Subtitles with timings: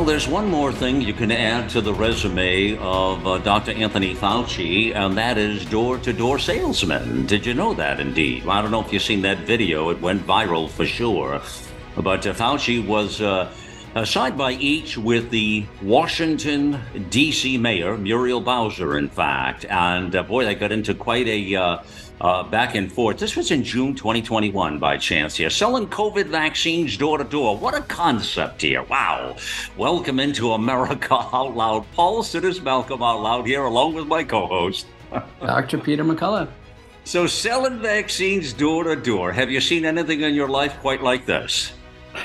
[0.00, 3.72] Well, there's one more thing you can add to the resume of uh, Dr.
[3.72, 7.26] Anthony Fauci, and that is door to door salesman.
[7.26, 8.46] Did you know that indeed?
[8.46, 11.42] Well, I don't know if you've seen that video, it went viral for sure.
[11.96, 13.20] But uh, Fauci was.
[13.20, 13.52] Uh,
[13.92, 17.58] uh, side by each with the Washington, D.C.
[17.58, 19.64] mayor, Muriel Bowser, in fact.
[19.64, 21.82] And uh, boy, they got into quite a
[22.20, 23.18] uh, back and forth.
[23.18, 25.50] This was in June 2021 by chance here.
[25.50, 27.56] Selling COVID vaccines door to door.
[27.56, 28.82] What a concept here.
[28.82, 29.36] Wow.
[29.76, 31.86] Welcome into America Out Loud.
[31.92, 34.86] Paul it is Malcolm Out Loud here along with my co host,
[35.40, 35.78] Dr.
[35.78, 36.48] Peter McCullough.
[37.04, 39.32] So, selling vaccines door to door.
[39.32, 41.72] Have you seen anything in your life quite like this?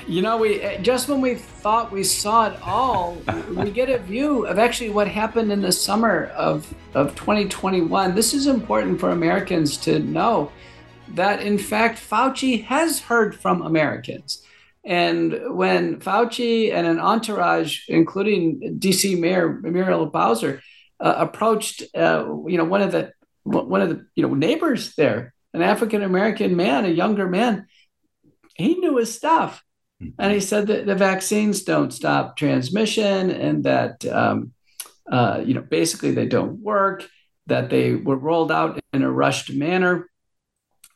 [0.08, 3.18] You know, we just when we thought we saw it all,
[3.50, 8.16] we get a view of actually what happened in the summer of of 2021.
[8.16, 10.52] This is important for Americans to know
[11.10, 14.44] that in fact Fauci has heard from Americans.
[14.84, 20.62] And when Fauci and an entourage, including DC Mayor Muriel Bowser,
[21.00, 23.12] uh, approached, uh, you know, one of the
[23.44, 27.66] one of the you know neighbors there, an African American man, a younger man,
[28.56, 29.65] he knew his stuff
[30.20, 34.52] and he said that the vaccines don't stop transmission and that, um,
[35.12, 37.08] uh, you know, basically they don't work,
[37.48, 40.10] that they were rolled out in a rushed manner.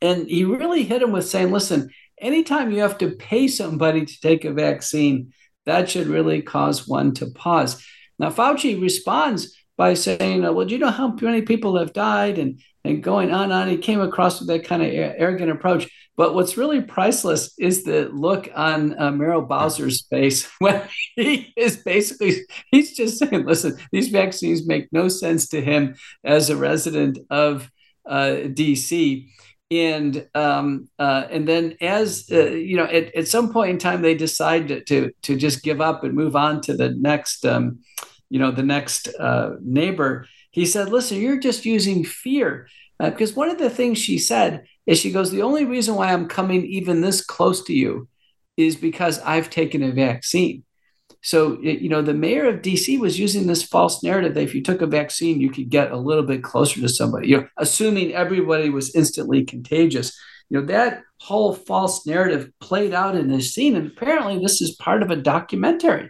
[0.02, 4.22] And he really hit him with saying, listen, anytime you have to pay somebody to
[4.22, 5.34] take a vaccine,
[5.66, 7.86] that should really cause one to pause.
[8.18, 12.38] Now, Fauci responds by saying, well, do you know how many people have died?
[12.38, 13.68] And, and going on and on.
[13.68, 15.90] He came across with that kind of arrogant approach.
[16.16, 20.84] But what's really priceless is the look on uh, Muriel Bowser's face when
[21.16, 22.42] he is basically,
[22.72, 27.70] he's just saying, listen, these vaccines make no sense to him as a resident of
[28.06, 29.30] uh, DC.
[29.72, 34.02] And um, uh, and then as uh, you know, at, at some point in time,
[34.02, 37.80] they decide to, to, to just give up and move on to the next, um,
[38.32, 40.26] you know, the next uh, neighbor.
[40.52, 42.68] He said, "Listen, you're just using fear."
[43.00, 46.12] Uh, because one of the things she said is she goes, The only reason why
[46.12, 48.08] I'm coming even this close to you
[48.58, 50.64] is because I've taken a vaccine.
[51.22, 54.64] So, you know, the mayor of DC was using this false narrative that if you
[54.64, 58.14] took a vaccine, you could get a little bit closer to somebody, you know, assuming
[58.14, 60.18] everybody was instantly contagious.
[60.50, 63.76] You know, that whole false narrative played out in this scene.
[63.76, 66.10] And apparently, this is part of a documentary.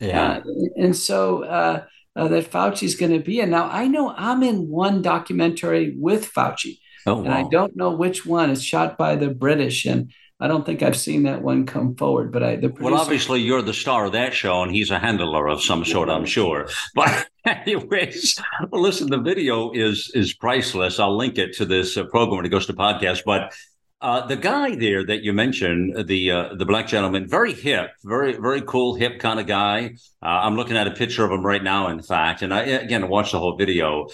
[0.00, 0.38] Yeah.
[0.38, 0.42] Uh,
[0.76, 1.84] and so, uh,
[2.14, 3.50] uh, that Fauci's going to be in.
[3.50, 7.24] Now, I know I'm in one documentary with Fauci, oh, wow.
[7.24, 8.50] and I don't know which one.
[8.50, 12.32] It's shot by the British, and I don't think I've seen that one come forward.
[12.32, 14.98] But I, the producer, well, obviously, you're the star of that show, and he's a
[14.98, 16.68] handler of some sort, I'm sure.
[16.94, 18.40] But anyways,
[18.70, 20.98] well, listen, the video is is priceless.
[20.98, 23.54] I'll link it to this uh, program when it goes to podcast, but
[24.02, 28.32] uh, the guy there that you mentioned, the uh, the black gentleman, very hip, very
[28.32, 29.94] very cool, hip kind of guy.
[30.20, 33.08] Uh, I'm looking at a picture of him right now, in fact, and I again
[33.08, 34.08] watched the whole video.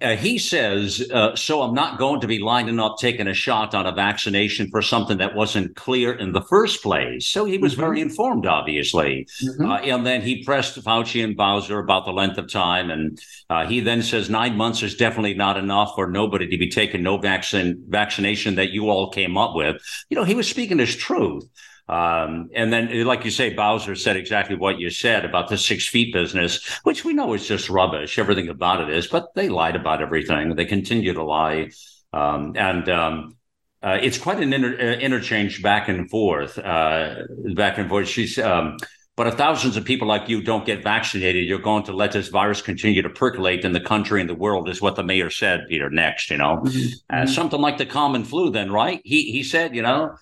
[0.00, 3.74] Uh, he says, uh, so I'm not going to be lining up taking a shot
[3.74, 7.26] on a vaccination for something that wasn't clear in the first place.
[7.26, 7.80] So he was mm-hmm.
[7.80, 9.26] very informed, obviously.
[9.42, 9.70] Mm-hmm.
[9.70, 12.90] Uh, and then he pressed Fauci and Bowser about the length of time.
[12.90, 16.70] And uh, he then says nine months is definitely not enough for nobody to be
[16.70, 19.82] taking no vaccine vaccination that you all came up with.
[20.08, 21.44] You know, he was speaking his truth.
[21.90, 25.88] Um, and then, like you say, Bowser said exactly what you said about the six
[25.88, 28.16] feet business, which we know is just rubbish.
[28.16, 30.54] Everything about it is, but they lied about everything.
[30.54, 31.70] They continue to lie.
[32.12, 33.36] Um, and um,
[33.82, 37.22] uh, it's quite an inter- uh, interchange back and forth, uh,
[37.56, 38.06] back and forth.
[38.06, 38.76] She's, um,
[39.16, 42.28] but if thousands of people like you don't get vaccinated, you're going to let this
[42.28, 45.66] virus continue to percolate in the country and the world, is what the mayor said,
[45.68, 46.62] Peter, next, you know.
[46.64, 46.88] Mm-hmm.
[47.10, 49.00] Uh, something like the common flu, then, right?
[49.02, 50.14] He, he said, you know,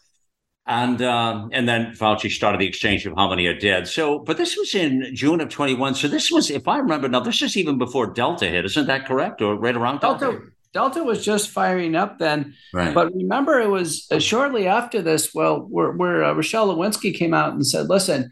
[0.69, 3.89] and um, and then Fauci started the exchange of how many are dead.
[3.89, 5.95] So, but this was in June of 21.
[5.95, 9.07] So this was, if I remember now, this is even before Delta hit, isn't that
[9.07, 9.41] correct?
[9.41, 10.27] Or right around Delta?
[10.27, 10.43] Delta,
[10.75, 12.55] Delta was just firing up then.
[12.75, 12.95] Right.
[12.95, 15.33] But remember, it was uh, shortly after this.
[15.33, 18.31] Well, where, where uh, Rochelle Walensky came out and said, "Listen,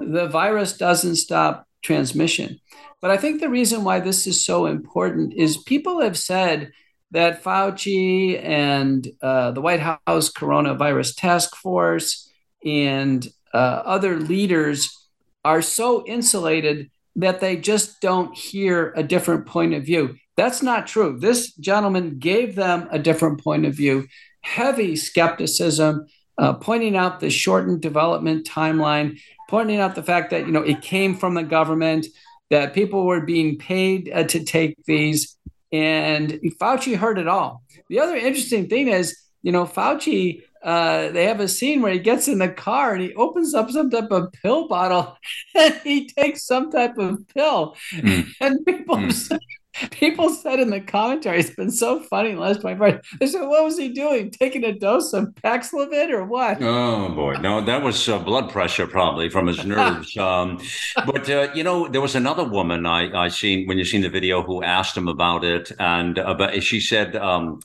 [0.00, 2.58] the virus doesn't stop transmission."
[3.00, 6.72] But I think the reason why this is so important is people have said
[7.12, 12.30] that Fauci and uh, the White House Coronavirus Task Force
[12.64, 15.08] and uh, other leaders
[15.44, 20.16] are so insulated that they just don't hear a different point of view.
[20.36, 21.18] That's not true.
[21.18, 24.06] This gentleman gave them a different point of view,
[24.42, 26.06] heavy skepticism,
[26.38, 29.18] uh, pointing out the shortened development timeline,
[29.48, 32.06] pointing out the fact that you know it came from the government,
[32.50, 35.36] that people were being paid uh, to take these,
[35.72, 37.62] and Fauci heard it all.
[37.88, 42.00] The other interesting thing is, you know, Fauci uh, they have a scene where he
[42.00, 45.16] gets in the car and he opens up some type of pill bottle
[45.54, 47.76] and he takes some type of pill.
[47.92, 48.26] Mm.
[48.40, 49.38] And people mm.
[49.90, 53.64] people said in the commentary, it's been so funny the last 24 They said, what
[53.64, 54.30] was he doing?
[54.30, 56.62] Taking a dose of Paxlovid or what?
[56.62, 57.34] Oh, boy.
[57.34, 60.16] No, that was uh, blood pressure probably from his nerves.
[60.16, 60.60] um,
[60.94, 64.08] but, uh, you know, there was another woman I, I seen when you seen the
[64.08, 65.72] video who asked him about it.
[65.78, 67.60] And about, she said, um,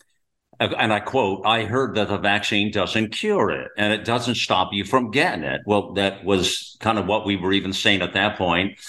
[0.59, 4.73] and I quote, I heard that the vaccine doesn't cure it and it doesn't stop
[4.73, 5.61] you from getting it.
[5.65, 8.79] Well, that was kind of what we were even saying at that point.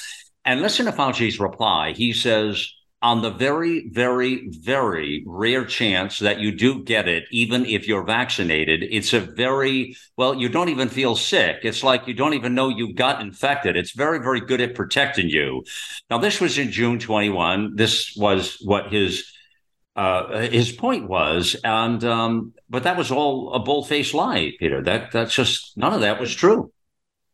[0.44, 1.92] And listen to Fauci's reply.
[1.92, 2.68] He says,
[3.02, 8.04] on the very, very, very rare chance that you do get it, even if you're
[8.04, 11.58] vaccinated, it's a very, well, you don't even feel sick.
[11.64, 13.76] It's like you don't even know you got infected.
[13.76, 15.64] It's very, very good at protecting you.
[16.10, 17.74] Now, this was in June 21.
[17.74, 19.24] This was what his
[19.94, 24.82] uh, his point was, and um, but that was all a bull-faced lie, Peter.
[24.82, 26.72] That that's just none of that was true.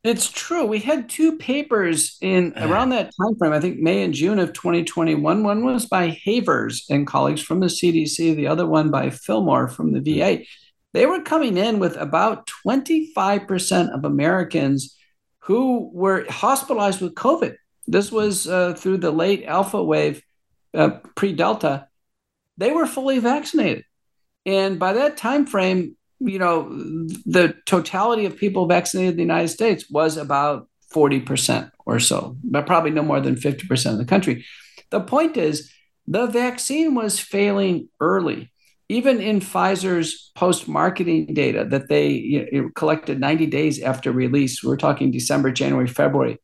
[0.03, 0.65] It's true.
[0.65, 3.51] We had two papers in around that time frame.
[3.51, 5.43] I think May and June of 2021.
[5.43, 8.35] One was by Havers and colleagues from the CDC.
[8.35, 10.45] The other one by Fillmore from the VA.
[10.93, 14.95] They were coming in with about 25% of Americans
[15.39, 17.55] who were hospitalized with COVID.
[17.85, 20.23] This was uh, through the late alpha wave,
[20.73, 21.89] uh, pre Delta
[22.59, 23.85] they were fully vaccinated.
[24.45, 26.69] And by that time frame, you know,
[27.25, 32.65] the totality of people vaccinated in the United States was about 40% or so, but
[32.65, 34.45] probably no more than 50% of the country.
[34.89, 35.71] The point is,
[36.07, 38.51] the vaccine was failing early.
[38.91, 44.63] Even in Pfizer's post marketing data that they you know, collected 90 days after release,
[44.63, 46.39] we're talking December, January, February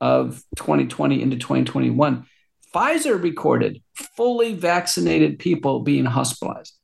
[0.00, 2.26] of 2020 into 2021,
[2.72, 3.82] Pfizer recorded
[4.16, 6.79] fully vaccinated people being hospitalized.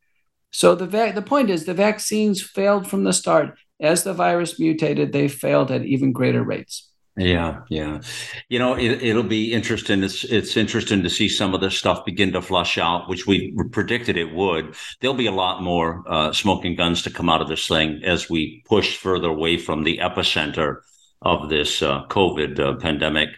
[0.57, 3.59] So the va- the point is the vaccines failed from the start.
[3.79, 6.91] As the virus mutated, they failed at even greater rates.
[7.15, 8.01] Yeah, yeah.
[8.49, 10.03] You know, it, will be interesting.
[10.03, 13.55] It's it's interesting to see some of this stuff begin to flush out, which we
[13.71, 14.75] predicted it would.
[15.01, 18.31] There'll be a lot more uh, smoking guns to come out of this thing as
[18.31, 20.77] we push further away from the epicenter
[21.21, 23.29] of this uh, COVID uh, pandemic.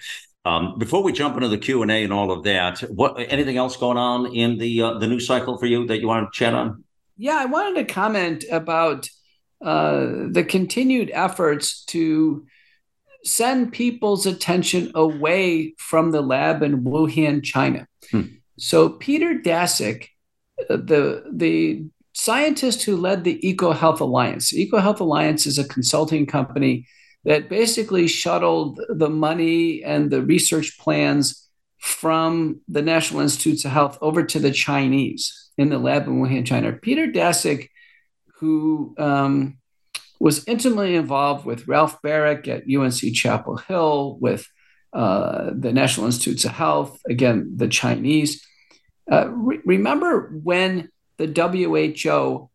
[0.45, 3.57] Um, before we jump into the Q and A and all of that, what anything
[3.57, 6.39] else going on in the uh, the news cycle for you that you want to
[6.39, 6.85] chat on?
[7.19, 9.11] Yeah, I wanted to comment about
[9.61, 12.47] uh, the continued efforts to
[13.25, 17.89] send people's attention away from the lab in Wuhan, China.
[18.13, 18.23] Hmm.
[18.57, 20.07] So Peter Daszak,
[20.71, 24.53] uh, the the scientist who led the EcoHealth Alliance.
[24.53, 26.87] EcoHealth Alliance is a consulting company
[27.25, 31.49] that basically shuttled the money and the research plans
[31.79, 36.47] from the National Institutes of Health over to the Chinese in the lab in Wuhan,
[36.47, 36.73] China.
[36.73, 37.69] Peter Daszak,
[38.37, 39.59] who um,
[40.21, 44.47] was intimately involved with Ralph Baric at UNC Chapel Hill, with
[44.93, 48.47] uh, the National Institutes of Health, again, the Chinese.
[49.11, 52.51] Uh, re- remember when the WHO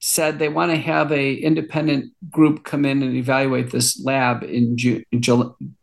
[0.00, 4.76] said they want to have a independent group come in and evaluate this lab in
[4.76, 5.02] Ju-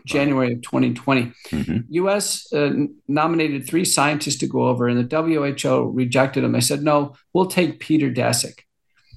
[0.05, 1.33] January of 2020.
[1.49, 1.77] Mm-hmm.
[1.89, 2.51] U.S.
[2.53, 2.73] Uh,
[3.07, 6.53] nominated three scientists to go over, and the WHO rejected them.
[6.53, 8.59] They said, "No, we'll take Peter Daszak."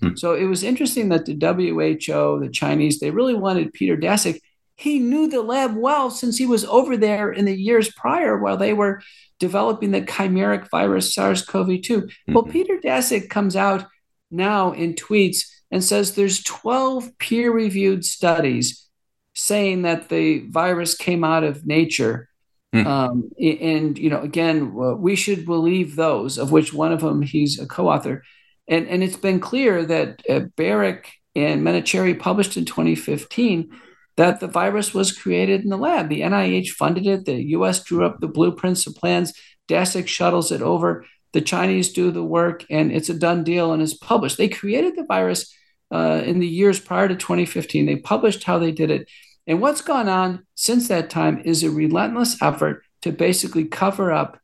[0.03, 0.17] Mm-hmm.
[0.17, 4.41] So it was interesting that the WHO, the Chinese, they really wanted Peter Daszak.
[4.75, 8.57] He knew the lab well since he was over there in the years prior while
[8.57, 9.03] they were
[9.41, 11.83] developing the chimeric virus SARS-CoV-2.
[11.83, 12.33] Mm-hmm.
[12.33, 13.87] Well, Peter Daszak comes out
[14.31, 18.89] now in tweets and says there's 12 peer-reviewed studies
[19.35, 22.29] saying that the virus came out of nature.
[22.73, 22.87] Hmm.
[22.87, 27.59] Um, and you know, again, we should believe those, of which one of them he's
[27.59, 28.25] a co-author.
[28.67, 33.71] And and it's been clear that uh, Baric and Menachery published in 2015
[34.17, 36.09] that the virus was created in the lab.
[36.09, 37.25] The NIH funded it.
[37.25, 37.85] The U.S.
[37.85, 39.33] drew up the blueprints, the plans.
[39.69, 41.07] Daszak shuttles it over.
[41.33, 44.39] The Chinese do the work, and it's a done deal and is published.
[44.39, 45.55] They created the virus
[45.93, 47.87] uh, in the years prior to 2015.
[47.87, 49.09] They published how they did it.
[49.47, 54.39] And what's gone on since that time is a relentless effort to basically cover up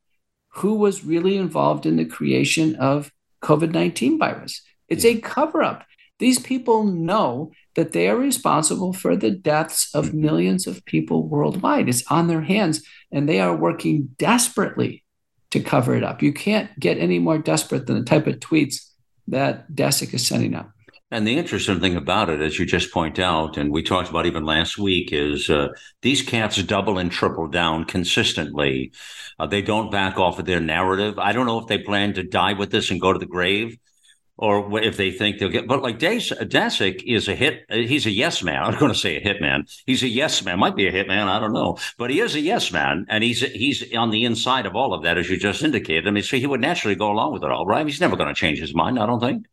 [0.54, 3.12] who was really involved in the creation of
[3.42, 4.62] COVID 19 virus.
[4.88, 5.84] It's a cover up.
[6.18, 10.20] These people know that they are responsible for the deaths of mm-hmm.
[10.20, 11.88] millions of people worldwide.
[11.88, 15.03] It's on their hands, and they are working desperately
[15.54, 16.22] to cover it up.
[16.22, 18.90] You can't get any more desperate than the type of tweets
[19.28, 20.70] that Daszak is sending out.
[21.10, 24.26] And the interesting thing about it, as you just point out, and we talked about
[24.26, 25.68] even last week, is uh,
[26.02, 28.90] these cats double and triple down consistently.
[29.38, 31.16] Uh, they don't back off of their narrative.
[31.20, 33.78] I don't know if they plan to die with this and go to the grave,
[34.36, 35.68] or if they think they'll get.
[35.68, 37.64] But like Daszak is a hit.
[37.70, 38.62] He's a yes man.
[38.64, 39.66] I'm going to say a hit man.
[39.86, 40.58] He's a yes man.
[40.58, 41.28] Might be a hit man.
[41.28, 41.78] I don't know.
[41.98, 45.02] But he is a yes man, and he's he's on the inside of all of
[45.04, 46.08] that, as you just indicated.
[46.08, 47.86] I mean, so he would naturally go along with it all, right?
[47.86, 48.98] He's never going to change his mind.
[48.98, 49.46] I don't think.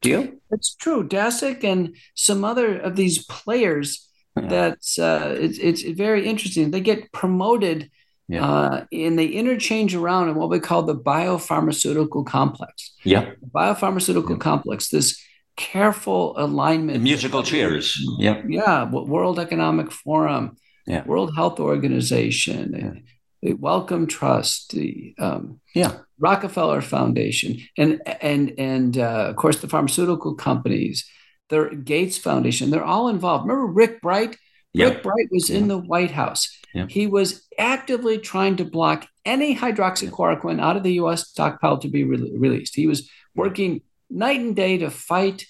[0.00, 0.40] Do you?
[0.50, 1.06] It's true.
[1.06, 4.48] Daszak and some other of these players yeah.
[4.48, 6.70] that's uh, it's, it's very interesting.
[6.70, 7.90] They get promoted
[8.28, 8.46] yeah.
[8.46, 12.92] uh, and they interchange around in what we call the biopharmaceutical complex.
[13.04, 13.32] Yeah.
[13.40, 14.36] The biopharmaceutical yeah.
[14.36, 15.20] complex, this
[15.56, 16.98] careful alignment.
[16.98, 17.98] The musical chairs.
[18.18, 18.42] Yeah.
[18.46, 18.90] Yeah.
[18.90, 20.56] World Economic Forum,
[20.86, 21.04] yeah.
[21.04, 23.04] World Health Organization,
[23.42, 25.98] the Wellcome Trust, the um, yeah.
[26.18, 31.08] Rockefeller Foundation, and and and uh, of course the pharmaceutical companies,
[31.48, 32.70] the Gates Foundation.
[32.70, 33.46] They're all involved.
[33.46, 34.36] Remember Rick Bright?
[34.74, 34.94] Yep.
[34.94, 36.56] Rick Bright was in the White House.
[36.74, 36.90] Yep.
[36.90, 41.28] He was actively trying to block any hydroxychloroquine out of the U.S.
[41.28, 42.74] stockpile to be re- released.
[42.74, 45.46] He was working night and day to fight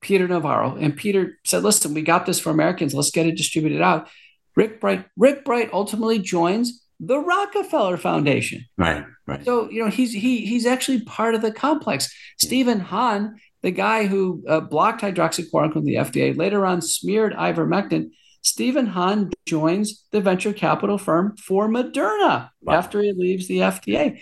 [0.00, 0.76] Peter Navarro.
[0.76, 2.94] And Peter said, "Listen, we got this for Americans.
[2.94, 4.08] Let's get it distributed out."
[4.56, 5.06] Rick Bright.
[5.16, 8.66] Rick Bright ultimately joins the Rockefeller Foundation.
[8.76, 9.44] Right, right.
[9.44, 12.14] So you know he's he he's actually part of the complex.
[12.38, 18.10] Stephen Hahn, the guy who uh, blocked hydroxychloroquine the FDA, later on smeared ivermectin.
[18.42, 22.74] Stephen Hahn joins the venture capital firm for Moderna wow.
[22.74, 24.20] after he leaves the FDA.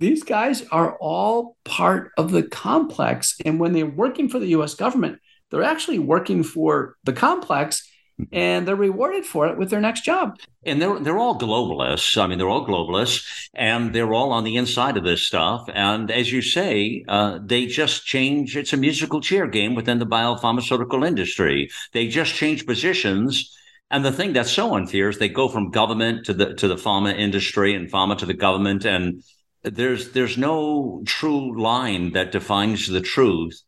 [0.00, 4.74] These guys are all part of the complex, and when they're working for the U.S.
[4.74, 5.18] government,
[5.50, 7.88] they're actually working for the complex
[8.32, 10.38] and they're rewarded for it with their next job.
[10.64, 12.20] And they're they're all globalists.
[12.20, 15.68] I mean, they're all globalists, and they're all on the inside of this stuff.
[15.72, 18.56] And as you say, uh, they just change.
[18.56, 21.70] It's a musical chair game within the biopharmaceutical industry.
[21.92, 23.56] They just change positions.
[23.90, 26.76] And the thing that's so unfair is they go from government to the to the
[26.76, 29.22] pharma industry and pharma to the government, and
[29.62, 33.62] there's there's no true line that defines the truth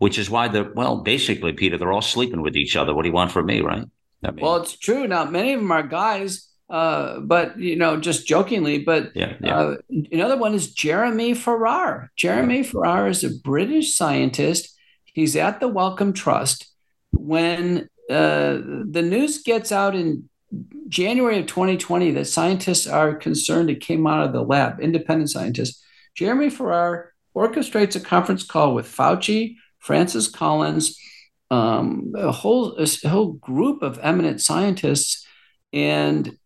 [0.00, 2.94] which is why the well, basically, Peter, they're all sleeping with each other.
[2.94, 3.84] What do you want from me, right?
[4.24, 5.06] I mean, well, it's true.
[5.06, 8.80] Now, many of them are guys, uh, but you know, just jokingly.
[8.80, 9.58] But yeah, yeah.
[9.58, 9.76] Uh,
[10.12, 12.10] another one is Jeremy Farrar.
[12.16, 12.62] Jeremy yeah.
[12.64, 14.76] Farrar is a British scientist.
[15.04, 16.66] He's at the Wellcome Trust.
[17.12, 18.58] When uh,
[18.88, 20.28] the news gets out in
[20.88, 25.82] January of 2020 that scientists are concerned it came out of the lab, independent scientists.
[26.14, 30.98] Jeremy Farrar orchestrates a conference call with Fauci, Francis Collins,
[31.50, 35.26] um, a whole a whole group of eminent scientists,
[35.72, 36.36] and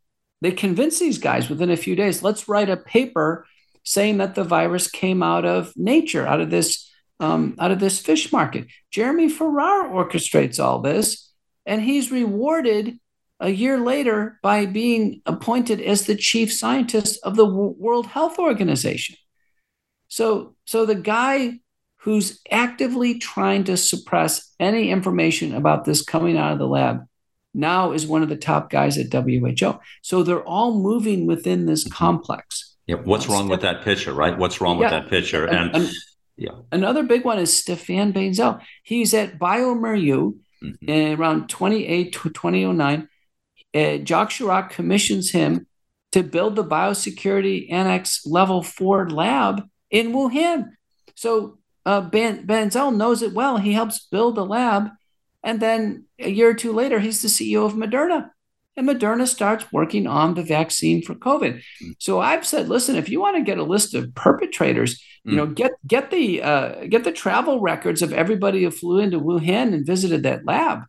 [0.41, 2.23] they convinced these guys within a few days.
[2.23, 3.47] Let's write a paper
[3.85, 8.01] saying that the virus came out of nature, out of this um, out of this
[8.01, 8.67] fish market.
[8.91, 11.33] Jeremy Farrar orchestrates all this,
[11.67, 12.99] and he's rewarded
[13.41, 19.17] a year later by being appointed as the chief scientist of the World Health Organization.
[20.09, 21.61] So, so the guy
[22.05, 27.01] who's actively trying to suppress any information about this coming out of the lab
[27.55, 29.81] now is one of the top guys at WHO.
[30.03, 32.77] So they're all moving within this complex.
[32.87, 32.97] Yeah.
[32.97, 34.37] What's wrong with that picture, right?
[34.37, 34.83] What's wrong yeah.
[34.85, 35.47] with that picture?
[35.47, 35.91] And, and,
[36.37, 36.51] yeah.
[36.71, 38.61] Another big one is Stefan Bancel.
[38.83, 41.19] He's at bioMérieux mm-hmm.
[41.19, 43.09] around 28 to 2009.
[43.75, 45.67] Uh, Jacques Chirac commissions him
[46.13, 50.73] to build the biosecurity annex level four lab in Wuhan.
[51.15, 53.59] So uh, ben, Bancel knows it well.
[53.59, 54.91] He helps build the lab.
[55.43, 58.31] And then a year or two later, he's the CEO of Moderna.
[58.77, 61.63] And Moderna starts working on the vaccine for COVID.
[61.99, 65.31] So I've said, listen, if you want to get a list of perpetrators, mm.
[65.31, 69.21] you know, get get the uh, get the travel records of everybody who flew into
[69.21, 70.85] Wuhan and visited that lab.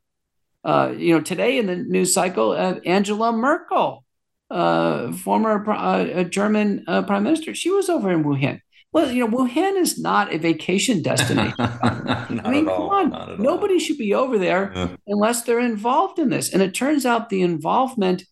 [0.63, 4.03] Uh, you know, today in the news cycle, uh, Angela Merkel,
[4.49, 8.61] uh, former uh, German uh, prime minister, she was over in Wuhan.
[8.95, 11.53] Well, you know, Wuhan is not a vacation destination.
[11.59, 13.43] I mean, come on.
[13.43, 13.79] Nobody all.
[13.81, 14.95] should be over there yeah.
[15.05, 16.53] unless they're involved in this.
[16.53, 18.23] And it turns out the involvement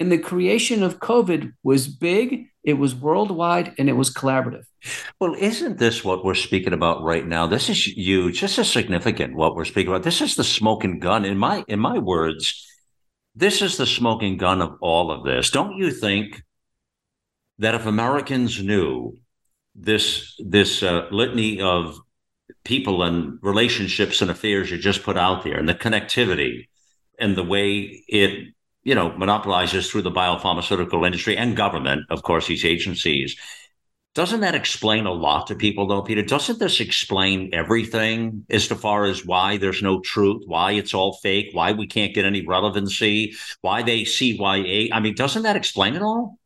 [0.00, 4.64] in the creation of COVID was big, it was worldwide, and it was collaborative.
[5.20, 7.46] Well, isn't this what we're speaking about right now?
[7.46, 8.40] This is huge.
[8.40, 10.02] This is significant what we're speaking about.
[10.02, 11.24] This is the smoking gun.
[11.24, 12.66] In my in my words,
[13.36, 15.50] this is the smoking gun of all of this.
[15.50, 16.42] Don't you think
[17.60, 19.16] that if Americans knew
[19.80, 21.98] this this uh, litany of
[22.64, 26.66] people and relationships and affairs you just put out there and the connectivity
[27.18, 28.48] and the way it
[28.82, 33.36] you know monopolizes through the biopharmaceutical industry and government of course these agencies.
[34.14, 36.22] Doesn't that explain a lot to people though peter?
[36.22, 41.18] Doesn't this explain everything as to far as why there's no truth why it's all
[41.22, 45.94] fake why we can't get any relevancy why they cya i mean doesn't that explain
[45.94, 46.38] it all?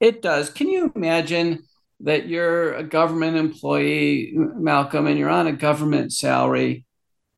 [0.00, 0.48] It does.
[0.48, 1.67] Can you imagine
[2.00, 6.86] that you're a government employee, Malcolm, and you're on a government salary,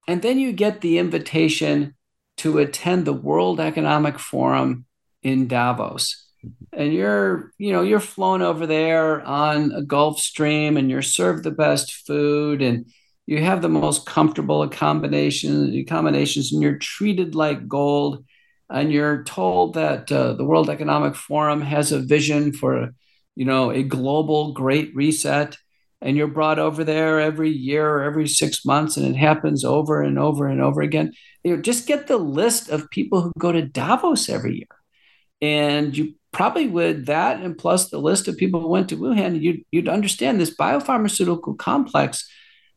[0.07, 1.95] and then you get the invitation
[2.39, 4.87] to attend the World Economic Forum
[5.23, 6.27] in Davos.
[6.73, 11.45] And you're, you know, you're flown over there on a Gulf Stream and you're served
[11.45, 12.87] the best food and
[13.27, 18.25] you have the most comfortable accommodations, accommodations and you're treated like gold.
[18.71, 22.95] And you're told that uh, the World Economic Forum has a vision for
[23.37, 25.57] you know, a global great reset,
[26.01, 30.03] and you're brought over there every year or every six months, and it happens over
[30.03, 31.13] and over and over again.
[31.45, 34.69] You know, just get the list of people who go to Davos every year,
[35.41, 39.41] and you probably would that, and plus the list of people who went to Wuhan,
[39.41, 42.31] you'd, you'd understand this biopharmaceutical complex.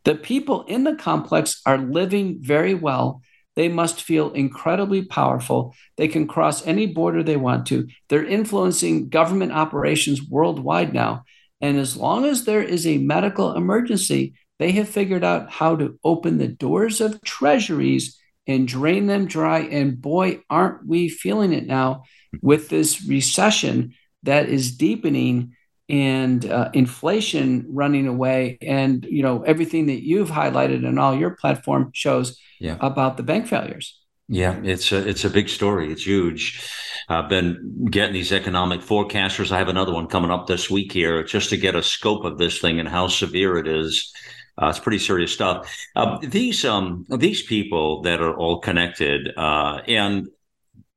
[0.06, 3.22] The people in the complex are living very well
[3.56, 5.76] they must feel incredibly powerful.
[5.98, 7.88] They can cross any border they want to.
[8.10, 11.24] They're influencing government operations worldwide now.
[11.62, 16.00] And as long as there is a medical emergency, they have figured out how to
[16.04, 19.60] open the doors of treasuries and drain them dry.
[19.60, 22.04] And boy, aren't we feeling it now
[22.42, 23.94] with this recession
[24.24, 25.56] that is deepening
[25.90, 28.58] and uh, inflation running away.
[28.62, 32.78] And you know everything that you've highlighted in all your platform shows yeah.
[32.80, 34.00] about the bank failures.
[34.30, 35.92] Yeah it's a it's a big story.
[35.92, 36.70] It's huge.
[37.10, 39.52] I've been getting these economic forecasters.
[39.52, 42.38] I have another one coming up this week here just to get a scope of
[42.38, 44.14] this thing and how severe it is.
[44.62, 45.70] Uh, it's pretty serious stuff.
[45.96, 50.28] Uh, these um these people that are all connected uh, and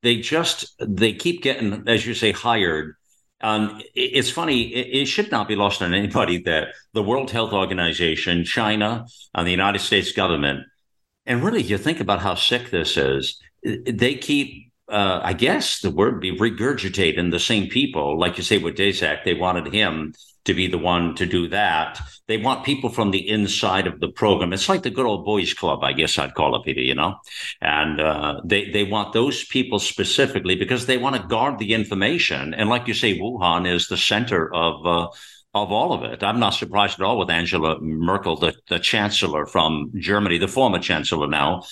[0.02, 2.94] they just they keep getting as you say hired
[3.40, 4.62] um, it's funny.
[4.74, 9.50] It, should not be lost on anybody that the World Health Organization, China, and the
[9.50, 10.66] United States government,
[11.26, 13.38] and really, you think about how sick this is.
[13.62, 18.58] They keep, uh, I guess, the word be regurgitating the same people, like you say
[18.58, 19.24] with Daszak.
[19.24, 20.14] They wanted him
[20.46, 22.00] to be the one to do that.
[22.26, 24.52] They want people from the inside of the program.
[24.52, 27.16] It's like the good old boys club, I guess I'd call it, Peter, you know?
[27.60, 32.54] And uh, they, they want those people specifically because they want to guard the information.
[32.54, 35.08] And like you say, Wuhan is the center of, uh,
[35.54, 36.22] of all of it.
[36.22, 40.78] I'm not surprised at all with Angela Merkel, the, the chancellor from Germany, the former
[40.78, 41.62] chancellor now.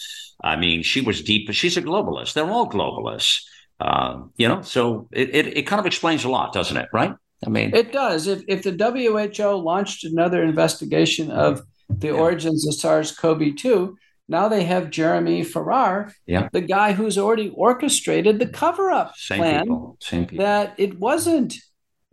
[0.43, 2.35] I mean, she was deep, she's a globalist.
[2.35, 3.41] They're all globalists.
[3.81, 6.89] Uh, you know, so it, it, it kind of explains a lot, doesn't it?
[6.93, 7.13] Right?
[7.47, 8.27] I mean, it does.
[8.27, 12.15] If, if the WHO launched another investigation of the yeah.
[12.15, 13.97] origins of SARS CoV 2,
[14.29, 16.49] now they have Jeremy Farrar, yeah.
[16.53, 19.99] the guy who's already orchestrated the cover up plan people.
[20.09, 20.39] People.
[20.39, 21.59] that it wasn't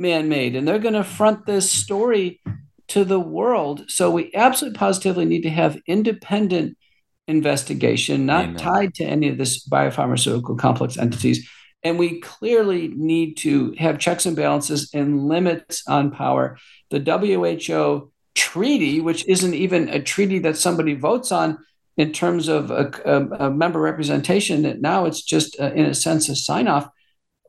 [0.01, 0.55] man made.
[0.55, 2.41] And they're going to front this story
[2.89, 3.89] to the world.
[3.89, 6.77] So we absolutely positively need to have independent
[7.27, 8.57] investigation, not Amen.
[8.57, 11.47] tied to any of this biopharmaceutical complex entities.
[11.83, 16.57] And we clearly need to have checks and balances and limits on power.
[16.91, 21.57] The WHO treaty, which isn't even a treaty that somebody votes on
[21.97, 25.93] in terms of a, a, a member representation, that now it's just, uh, in a
[25.95, 26.87] sense, a sign off,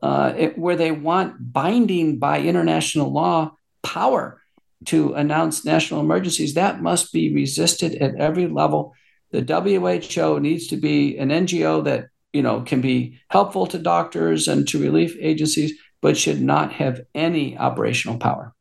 [0.01, 4.41] uh, where they want binding by international law power
[4.85, 6.55] to announce national emergencies.
[6.55, 8.93] That must be resisted at every level.
[9.31, 14.47] The WHO needs to be an NGO that you know, can be helpful to doctors
[14.47, 18.53] and to relief agencies, but should not have any operational power.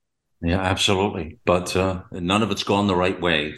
[0.42, 1.38] Yeah, absolutely.
[1.44, 3.54] But uh, none of it's gone the right way.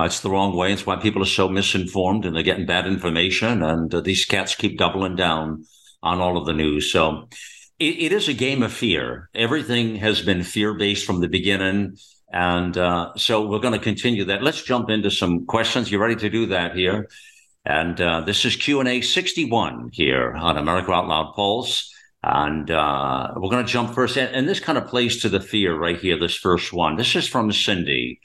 [0.00, 0.72] It's the wrong way.
[0.72, 3.62] It's why people are so misinformed and they're getting bad information.
[3.62, 5.64] And uh, these cats keep doubling down
[6.02, 6.92] on all of the news.
[6.92, 7.28] So
[7.80, 9.28] it, it is a game of fear.
[9.34, 11.96] Everything has been fear based from the beginning.
[12.32, 14.42] And uh, so we're going to continue that.
[14.42, 15.90] Let's jump into some questions.
[15.90, 17.08] You ready to do that here?
[17.68, 21.94] And uh, this is Q&A 61 here on America Out Loud Pulse.
[22.22, 24.16] And uh, we're going to jump first.
[24.16, 26.96] And, and this kind of plays to the fear right here, this first one.
[26.96, 28.20] This is from Cindy.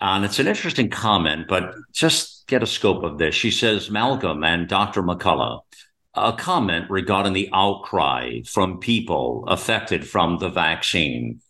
[0.00, 3.34] And it's an interesting comment, but just get a scope of this.
[3.34, 5.02] She says, Malcolm and Dr.
[5.02, 5.62] McCullough,
[6.14, 11.40] a comment regarding the outcry from people affected from the vaccine.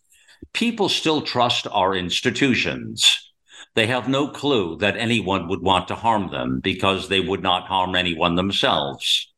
[0.53, 3.30] People still trust our institutions
[3.73, 7.67] they have no clue that anyone would want to harm them because they would not
[7.67, 9.31] harm anyone themselves.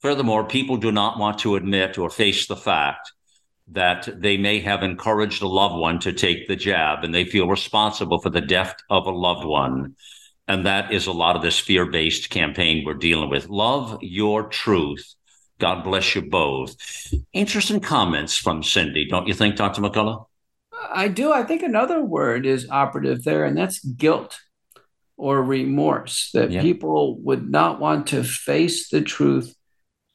[0.00, 3.12] Furthermore, people do not want to admit or face the fact
[3.68, 7.48] that they may have encouraged a loved one to take the jab and they feel
[7.48, 9.94] responsible for the death of a loved one.
[10.48, 13.48] And that is a lot of this fear based campaign we're dealing with.
[13.48, 15.14] Love your truth.
[15.58, 16.74] God bless you both.
[17.32, 19.82] Interesting comments from Cindy, don't you think, Dr.
[19.82, 20.26] McCullough?
[20.88, 21.32] I do.
[21.32, 24.38] I think another word is operative there, and that's guilt
[25.16, 26.62] or remorse, that yeah.
[26.62, 29.54] people would not want to face the truth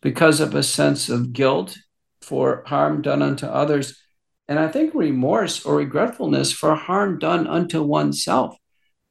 [0.01, 1.77] because of a sense of guilt
[2.21, 3.99] for harm done unto others.
[4.47, 8.57] And I think remorse or regretfulness for harm done unto oneself.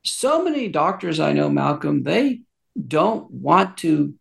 [0.04, 2.42] So many doctors I know, Malcolm, they
[2.86, 4.14] don't want to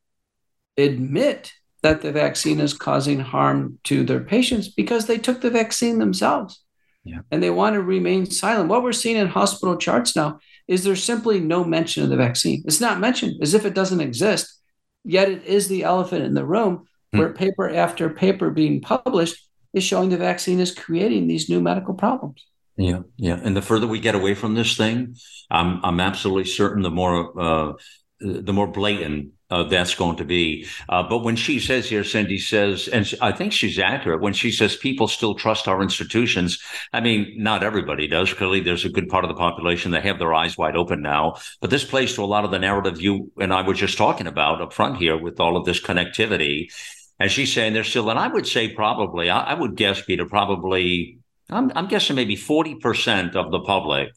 [0.78, 6.00] admit that the vaccine is causing harm to their patients because they took the vaccine
[6.00, 6.63] themselves.
[7.04, 7.20] Yeah.
[7.32, 8.70] And they want to remain silent.
[8.70, 12.64] What we're seeing in hospital charts now is there's simply no mention of the vaccine.
[12.66, 14.62] It's not mentioned as if it doesn't exist,
[15.04, 17.20] yet it is the elephant in the room hmm.
[17.20, 21.94] where paper after paper being published is showing the vaccine is creating these new medical
[21.94, 22.46] problems.
[22.78, 23.40] Yeah, yeah.
[23.44, 25.16] And the further we get away from this thing,
[25.52, 27.74] I'm I'm absolutely certain the more uh,
[28.20, 30.66] the more blatant uh, that's going to be.
[30.90, 34.52] Uh, but when she says here, Cindy says, and I think she's accurate when she
[34.52, 36.60] says people still trust our institutions.
[36.92, 38.34] I mean, not everybody does.
[38.34, 41.36] Clearly, there's a good part of the population that have their eyes wide open now.
[41.62, 44.26] But this plays to a lot of the narrative you and I were just talking
[44.26, 46.74] about up front here with all of this connectivity.
[47.20, 50.26] And she's saying there's still, and I would say probably, I, I would guess, Peter,
[50.26, 51.20] probably,
[51.52, 54.10] I'm, I'm guessing maybe 40% of the public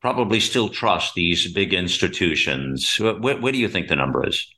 [0.00, 2.98] probably still trust these big institutions.
[2.98, 4.53] Where, where, do you think the number is?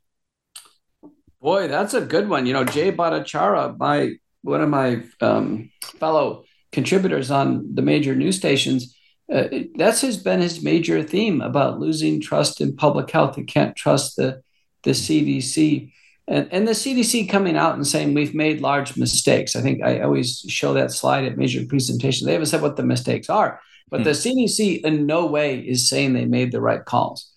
[1.40, 2.46] Boy, that's a good one.
[2.46, 8.37] You know, Jay Bhattacharya, my one of my um, fellow contributors on the major news
[8.37, 8.96] stations,
[9.33, 13.37] uh, that's has been his major theme about losing trust in public health.
[13.37, 14.42] You can't trust the
[14.83, 15.92] the CDC.
[16.29, 19.55] And, and the CDC coming out and saying we've made large mistakes.
[19.55, 22.27] I think I always show that slide at major presentations.
[22.27, 24.87] They haven't said what the mistakes are, but the CDC hmm.
[24.87, 27.31] in no way is saying they made the right calls.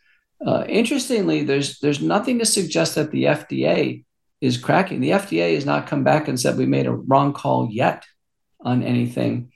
[0.45, 4.05] Uh, interestingly, there's there's nothing to suggest that the FDA
[4.41, 5.01] is cracking.
[5.01, 8.05] The FDA has not come back and said we made a wrong call yet
[8.61, 9.51] on anything.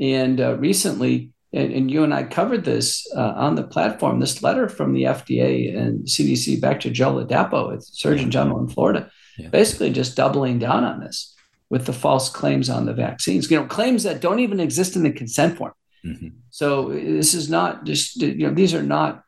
[0.00, 4.18] And uh, recently, and, and, you and I covered this uh, on the platform.
[4.18, 9.08] This letter from the FDA and CDC back to Joe Ladapo, Surgeon General in Florida,
[9.38, 9.48] yeah.
[9.50, 11.32] basically just doubling down on this
[11.70, 13.48] with the false claims on the vaccines.
[13.48, 15.74] You know, claims that don't even exist in the consent form.
[16.04, 16.28] Mm-hmm.
[16.50, 19.23] So this is not just you know these are not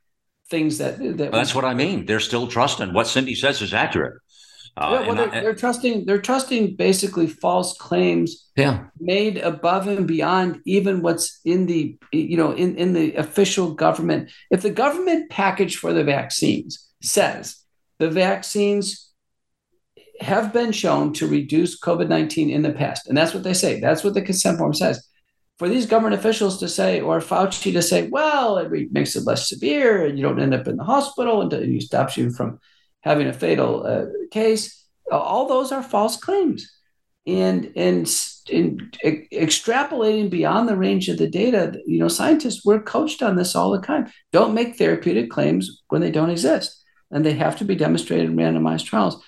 [0.48, 2.06] things that, that well, that's what I mean.
[2.06, 4.20] They're still trusting what Cindy says is accurate.
[4.78, 6.04] Uh, yeah, well, they're, I, they're, trusting.
[6.04, 8.50] They're trusting basically false claims.
[8.56, 8.84] Yeah.
[9.00, 14.30] made above and beyond even what's in the you know in in the official government.
[14.50, 17.56] If the government package for the vaccines says
[17.98, 19.10] the vaccines
[20.20, 23.80] have been shown to reduce COVID nineteen in the past, and that's what they say.
[23.80, 25.06] That's what the consent form says
[25.58, 29.48] for these government officials to say, or Fauci to say, well, it makes it less
[29.48, 32.58] severe and you don't end up in the hospital and it stops you from
[33.00, 36.70] having a fatal uh, case, all those are false claims.
[37.26, 38.08] And, and,
[38.52, 43.56] and extrapolating beyond the range of the data, you know, scientists, we're coached on this
[43.56, 44.12] all the time.
[44.32, 46.82] Don't make therapeutic claims when they don't exist.
[47.10, 49.22] And they have to be demonstrated in randomized trials.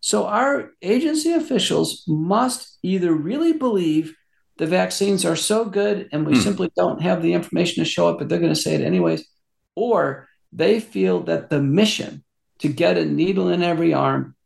[0.00, 4.14] So our agency officials must either really believe
[4.60, 6.40] the vaccines are so good and we hmm.
[6.40, 9.26] simply don't have the information to show it, but they're going to say it anyways.
[9.74, 12.22] Or they feel that the mission
[12.58, 14.36] to get a needle in every arm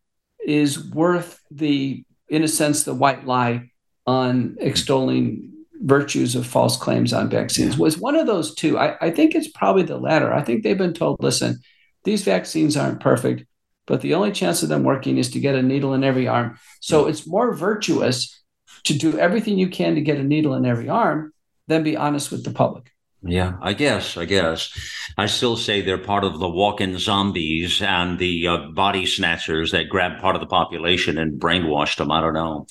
[0.46, 3.72] is worth the, in a sense, the white lie
[4.06, 7.76] on extolling virtues of false claims on vaccines.
[7.76, 8.78] Was one of those two.
[8.78, 10.32] I, I think it's probably the latter.
[10.32, 11.58] I think they've been told, listen,
[12.04, 13.46] these vaccines aren't perfect,
[13.84, 16.56] but the only chance of them working is to get a needle in every arm.
[16.80, 18.43] So it's more virtuous
[18.84, 21.32] to do everything you can to get a needle in every arm,
[21.66, 22.90] then be honest with the public.
[23.26, 24.16] Yeah, I guess.
[24.16, 24.70] I guess.
[25.16, 29.88] I still say they're part of the walk-in zombies and the uh, body snatchers that
[29.88, 32.10] grab part of the population and brainwashed them.
[32.10, 32.66] I don't know.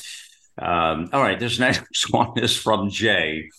[0.60, 3.50] Um, all right, this next one is from Jay.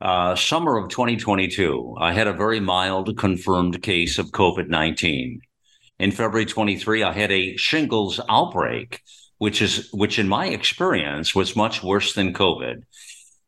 [0.00, 5.40] Uh, summer of 2022, I had a very mild confirmed case of COVID 19.
[5.98, 9.00] In February 23, I had a shingles outbreak
[9.38, 12.82] which is which in my experience was much worse than COVID.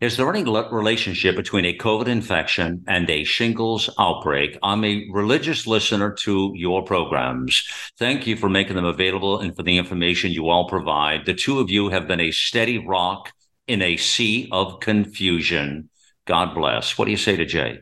[0.01, 4.57] Is there any relationship between a COVID infection and a shingles outbreak?
[4.63, 7.69] I'm a religious listener to your programs.
[7.99, 11.27] Thank you for making them available and for the information you all provide.
[11.27, 13.33] The two of you have been a steady rock
[13.67, 15.91] in a sea of confusion.
[16.27, 16.97] God bless.
[16.97, 17.81] What do you say to Jay?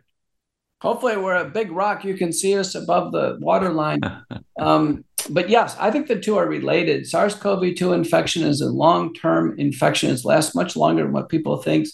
[0.81, 2.05] Hopefully, we're a big rock.
[2.05, 4.01] You can see us above the waterline.
[4.59, 7.07] um, but yes, I think the two are related.
[7.07, 10.11] SARS-CoV-2 infection is a long-term infection.
[10.11, 11.89] It lasts much longer than what people think.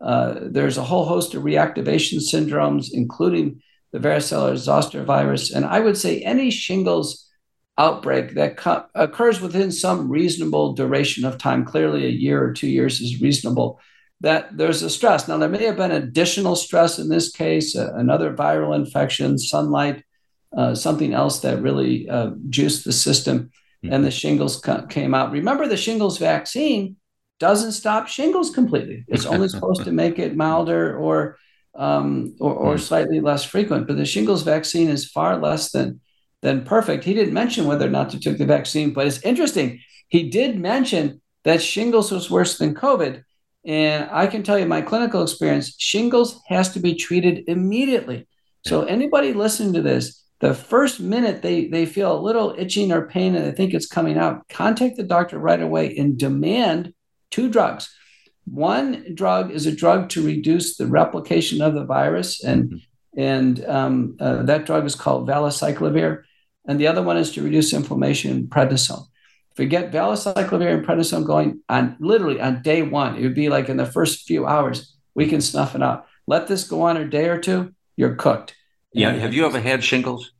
[0.00, 3.60] Uh, there's a whole host of reactivation syndromes, including
[3.92, 7.26] the varicella zoster virus, and I would say any shingles
[7.78, 11.64] outbreak that co- occurs within some reasonable duration of time.
[11.64, 13.80] Clearly, a year or two years is reasonable.
[14.20, 15.28] That there's a stress.
[15.28, 20.02] Now, there may have been additional stress in this case, uh, another viral infection, sunlight,
[20.56, 23.50] uh, something else that really uh, juiced the system,
[23.84, 23.92] mm-hmm.
[23.92, 25.32] and the shingles ca- came out.
[25.32, 26.96] Remember, the shingles vaccine
[27.38, 29.04] doesn't stop shingles completely.
[29.08, 31.36] It's only supposed to make it milder or
[31.74, 32.82] um, or, or mm-hmm.
[32.82, 33.86] slightly less frequent.
[33.86, 36.00] But the shingles vaccine is far less than
[36.42, 37.04] than perfect.
[37.04, 39.80] He didn't mention whether or not to take the vaccine, but it's interesting.
[40.08, 43.22] He did mention that shingles was worse than COVID.
[43.64, 48.26] And I can tell you my clinical experience, shingles has to be treated immediately.
[48.66, 53.08] So anybody listening to this, the first minute they, they feel a little itching or
[53.08, 56.94] pain and they think it's coming out, contact the doctor right away and demand
[57.30, 57.92] two drugs.
[58.44, 63.20] One drug is a drug to reduce the replication of the virus, and mm-hmm.
[63.20, 66.22] and um, uh, that drug is called valacyclovir,
[66.66, 69.06] and the other one is to reduce inflammation, prednisone.
[69.52, 73.50] If we get valacyclovir and prednisone going on literally on day one, it would be
[73.50, 76.06] like in the first few hours, we can snuff it out.
[76.26, 78.54] Let this go on a day or two, you're cooked.
[78.98, 79.12] Yeah.
[79.12, 80.32] Have you ever had shingles?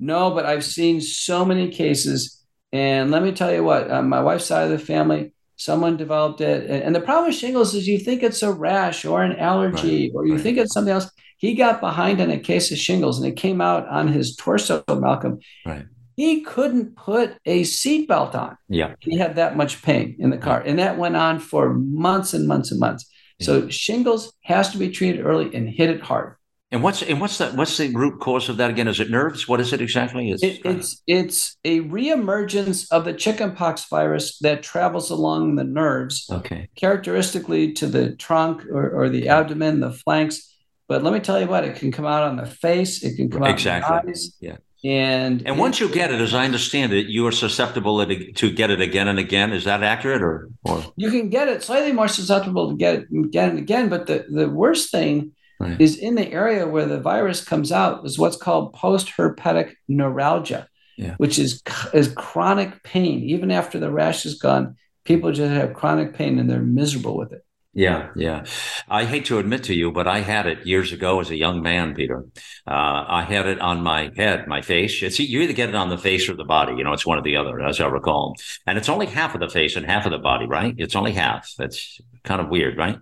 [0.00, 2.42] No, but I've seen so many cases.
[2.72, 6.40] And let me tell you what, on my wife's side of the family, someone developed
[6.40, 6.68] it.
[6.68, 10.12] And the problem with shingles is you think it's a rash or an allergy, right,
[10.14, 10.42] or you right.
[10.42, 11.10] think it's something else.
[11.38, 14.82] He got behind in a case of shingles and it came out on his torso,
[14.88, 15.40] Malcolm.
[15.64, 15.86] Right.
[16.16, 18.56] He couldn't put a seatbelt on.
[18.68, 18.94] Yeah.
[19.00, 20.60] He had that much pain in the car.
[20.60, 23.08] And that went on for months and months and months.
[23.38, 23.46] Yeah.
[23.46, 26.36] So shingles has to be treated early and hit it hard.
[26.74, 27.54] And what's and what's that?
[27.54, 28.88] What's the root cause of that again?
[28.88, 29.46] Is it nerves?
[29.46, 30.32] What is it exactly?
[30.32, 35.62] It's it, uh, it's, it's a reemergence of the chickenpox virus that travels along the
[35.62, 36.28] nerves.
[36.28, 36.68] Okay.
[36.74, 40.52] Characteristically to the trunk or, or the abdomen, the flanks.
[40.88, 43.04] But let me tell you what, it can come out on the face.
[43.04, 43.96] It can come out exactly.
[43.96, 44.36] in the eyes.
[44.40, 44.56] Yeah.
[44.84, 48.70] And and once you get it, as I understand it, you are susceptible to get
[48.70, 49.52] it again and again.
[49.52, 50.84] Is that accurate, or, or?
[50.96, 53.88] you can get it slightly more susceptible to get it again and again?
[53.88, 55.34] But the the worst thing
[55.64, 55.80] right.
[55.80, 61.14] is in the area where the virus comes out is what's called post-herpetic neuralgia, yeah.
[61.16, 63.22] which is is chronic pain.
[63.24, 67.32] Even after the rash is gone, people just have chronic pain and they're miserable with
[67.32, 67.44] it.
[67.76, 68.44] Yeah, yeah.
[68.88, 71.60] I hate to admit to you, but I had it years ago as a young
[71.60, 72.24] man, Peter.
[72.64, 75.02] Uh, I had it on my head, my face.
[75.02, 76.74] It's you either get it on the face or the body.
[76.76, 78.36] You know, it's one or the other, as I recall.
[78.64, 80.72] And it's only half of the face and half of the body, right?
[80.78, 81.52] It's only half.
[81.58, 82.98] That's kind of weird, right?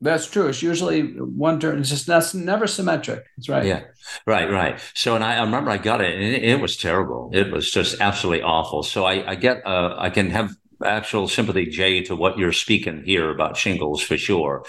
[0.00, 0.48] That's true.
[0.48, 1.78] It's usually one turn.
[1.78, 3.24] It's just that's never symmetric.
[3.36, 3.64] That's right.
[3.64, 3.84] Yeah,
[4.26, 4.80] right, right.
[4.94, 7.30] So, and I, I remember I got it, and it, it, was terrible.
[7.32, 8.82] It was just absolutely awful.
[8.82, 10.54] So, I, I get, uh, I can have
[10.84, 14.66] actual sympathy, Jay, to what you're speaking here about shingles for sure.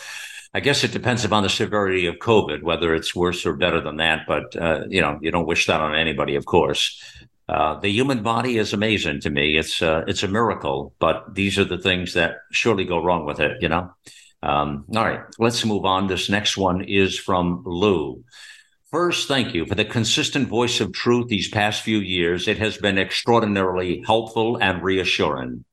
[0.54, 3.98] I guess it depends upon the severity of COVID, whether it's worse or better than
[3.98, 4.22] that.
[4.28, 7.04] But uh, you know, you don't wish that on anybody, of course.
[7.50, 9.58] Uh, the human body is amazing to me.
[9.58, 13.42] It's uh, it's a miracle, but these are the things that surely go wrong with
[13.42, 13.62] it.
[13.62, 13.92] You know.
[14.44, 16.08] Um, all right, let's move on.
[16.08, 18.24] This next one is from Lou.
[18.92, 22.48] First, thank you for the consistent voice of truth these past few years.
[22.48, 25.66] It has been extraordinarily helpful and reassuring.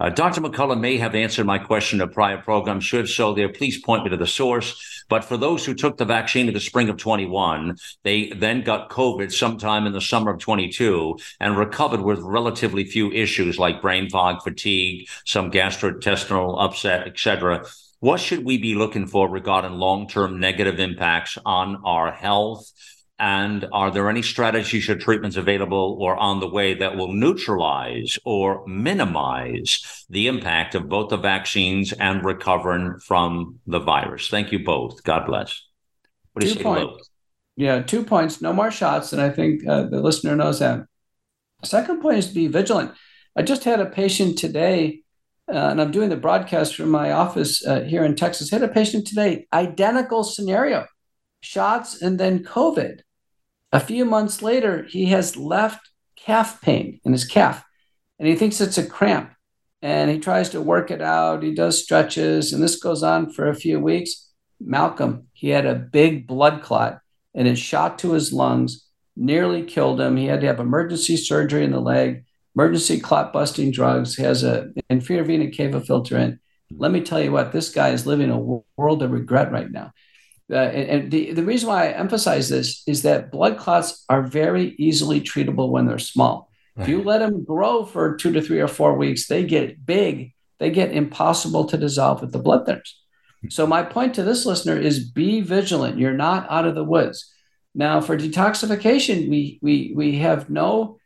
[0.00, 0.40] Uh, Dr.
[0.40, 2.80] McCullough may have answered my question in a prior program.
[2.80, 5.04] Should so, there, please point me to the source.
[5.10, 8.88] But for those who took the vaccine in the spring of 21, they then got
[8.88, 14.08] COVID sometime in the summer of 22 and recovered with relatively few issues like brain
[14.08, 17.66] fog, fatigue, some gastrointestinal upset, etc.
[18.00, 22.72] What should we be looking for regarding long term negative impacts on our health?
[23.18, 28.18] And are there any strategies or treatments available or on the way that will neutralize
[28.24, 34.28] or minimize the impact of both the vaccines and recovering from the virus?
[34.28, 35.02] Thank you both.
[35.04, 35.62] God bless.
[36.32, 37.10] What do you two say, points.
[37.56, 38.40] Yeah, two points.
[38.40, 39.12] No more shots.
[39.12, 40.86] And I think uh, the listener knows that.
[41.62, 42.92] Second point is to be vigilant.
[43.36, 45.02] I just had a patient today
[45.50, 48.50] and I'm doing the broadcast from my office uh, here in Texas.
[48.50, 50.86] Had a patient today, identical scenario,
[51.40, 53.00] shots and then COVID.
[53.72, 57.64] A few months later, he has left calf pain in his calf,
[58.18, 59.32] and he thinks it's a cramp.
[59.82, 61.42] And he tries to work it out.
[61.42, 64.28] He does stretches, and this goes on for a few weeks.
[64.60, 67.00] Malcolm, he had a big blood clot,
[67.34, 68.86] and it shot to his lungs,
[69.16, 70.16] nearly killed him.
[70.16, 72.24] He had to have emergency surgery in the leg
[72.60, 76.38] emergency clot busting drugs, has a inferior vena cava filter in.
[76.76, 78.38] Let me tell you what, this guy is living a
[78.76, 79.92] world of regret right now.
[80.52, 84.22] Uh, and, and the, the reason why I emphasize this is that blood clots are
[84.22, 86.50] very easily treatable when they're small.
[86.76, 90.32] If you let them grow for two to three or four weeks, they get big.
[90.58, 92.92] They get impossible to dissolve with the blood thinners.
[93.50, 95.98] So my point to this listener is be vigilant.
[95.98, 97.30] You're not out of the woods.
[97.74, 100.99] Now for detoxification, we we we have no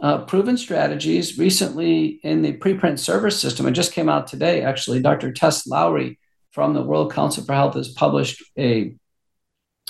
[0.00, 1.38] uh, proven strategies.
[1.38, 4.62] Recently, in the preprint service system, it just came out today.
[4.62, 5.32] Actually, Dr.
[5.32, 6.18] Tess Lawrie
[6.52, 8.94] from the World Council for Health has published a,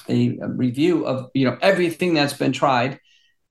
[0.09, 2.99] a, a review of you know everything that's been tried.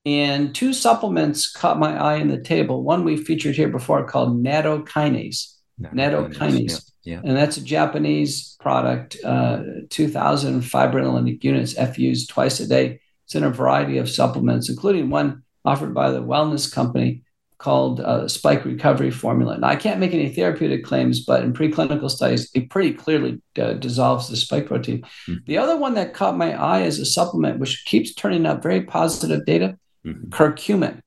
[0.06, 2.84] And two supplements caught my eye in the table.
[2.84, 5.54] One we featured here before called nattokinase.
[5.80, 6.91] Nattokinase.
[7.04, 7.22] Yeah, yeah.
[7.24, 13.02] And that's a Japanese product, uh, 2,000 fibrinolytic units FUs twice a day.
[13.26, 17.24] It's in a variety of supplements, including one offered by the wellness company
[17.60, 19.58] called uh, spike recovery formula.
[19.58, 23.74] Now, I can't make any therapeutic claims, but in preclinical studies, it pretty clearly uh,
[23.74, 25.02] dissolves the spike protein.
[25.02, 25.34] Mm-hmm.
[25.45, 28.82] The other one that caught my eye is a supplement which keeps turning up very
[28.82, 30.30] positive data mm-hmm.
[30.30, 31.02] curcumin.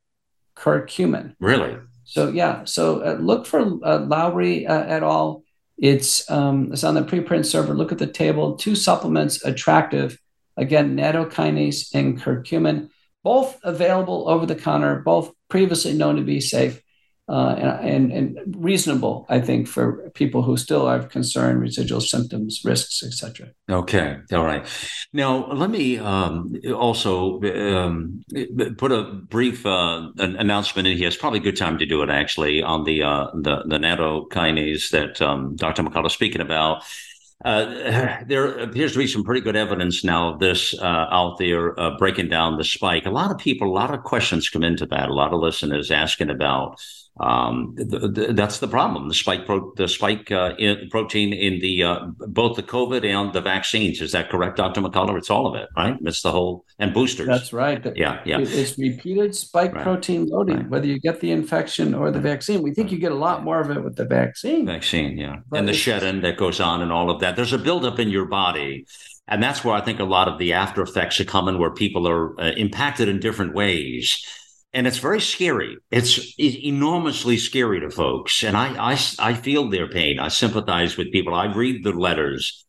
[0.55, 1.35] Curcumin.
[1.41, 1.79] Really?
[2.05, 2.65] So, yeah.
[2.65, 5.45] So, uh, look for uh, Lawrie uh, et al.
[5.79, 7.73] It's, um, it's on the preprint server.
[7.73, 8.57] Look at the table.
[8.57, 10.19] Two supplements attractive.
[10.59, 12.91] Again, nattokinase and curcumin
[13.23, 16.83] both available over the counter, both previously known to be safe
[17.29, 22.61] uh, and, and, and, reasonable, I think, for people who still have concern, residual symptoms,
[22.65, 23.51] risks, etc.
[23.71, 24.67] Okay, all right.
[25.13, 28.25] Now, let me um, also um,
[28.77, 31.07] put a brief uh, an announcement in here.
[31.07, 34.91] It's probably a good time to do it, actually, on the uh, the, the nattokinase
[34.91, 35.85] that um, Dr.
[35.85, 36.83] McCullough is speaking about.
[37.45, 41.79] Uh, there appears to be some pretty good evidence now of this uh, out there
[41.79, 43.07] uh, breaking down the spike.
[43.07, 45.09] A lot of people, a lot of questions come into that.
[45.09, 46.81] A lot of listeners asking about
[47.21, 49.09] um, the, the, that's the problem.
[49.09, 53.35] The spike, pro, the spike uh, in, protein in the uh, both the COVID and
[53.35, 54.01] the vaccines.
[54.01, 54.81] Is that correct, Dr.
[54.81, 55.19] McCullough?
[55.19, 55.97] It's all of it, right?
[56.03, 57.27] It's the whole and boosters.
[57.27, 57.85] That's right.
[57.97, 58.39] Yeah, yeah.
[58.41, 59.85] It's repeated spike right.
[59.85, 60.69] protein loading, right.
[60.71, 62.63] whether you get the infection or the vaccine.
[62.63, 64.65] We think you get a lot more of it with the vaccine.
[64.65, 67.37] Vaccine, yeah, but and the shedding that goes on and all of that.
[67.37, 68.87] There's a buildup in your body.
[69.29, 72.09] And that's where I think a lot of the after effects are coming, where people
[72.09, 74.27] are uh, impacted in different ways
[74.75, 75.77] and it's very scary.
[75.91, 80.19] It's enormously scary to folks, and I, I I feel their pain.
[80.19, 81.35] I sympathize with people.
[81.35, 82.65] I read the letters,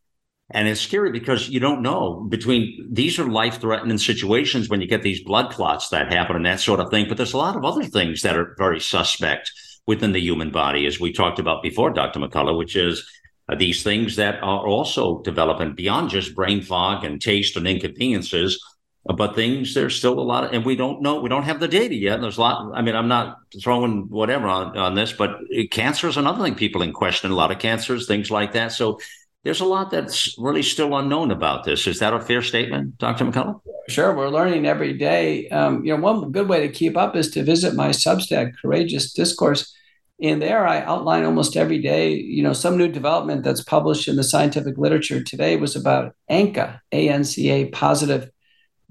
[0.50, 4.88] and it's scary because you don't know between these are life threatening situations when you
[4.88, 7.06] get these blood clots that happen and that sort of thing.
[7.08, 9.52] But there's a lot of other things that are very suspect
[9.88, 12.20] within the human body, as we talked about before, Dr.
[12.20, 13.06] McCullough, which is
[13.50, 18.62] uh, these things that are also developing beyond just brain fog and taste and inconveniences
[19.06, 21.68] but things there's still a lot of, and we don't know we don't have the
[21.68, 25.40] data yet there's a lot i mean i'm not throwing whatever on, on this but
[25.72, 28.72] cancer is another thing people in question a lot of cancers things like that.
[28.72, 29.00] So
[29.44, 31.86] there's a lot that's really still unknown about this.
[31.86, 33.62] Is that a fair statement dr mccullough?
[33.90, 35.50] Sure we're learning every day.
[35.50, 39.14] Um, you know one good way to keep up is to visit my substack courageous
[39.14, 39.74] discourse
[40.20, 44.16] in there i outline almost every day you know some new development that's published in
[44.16, 45.24] the scientific literature.
[45.24, 48.30] Today was about anca anca positive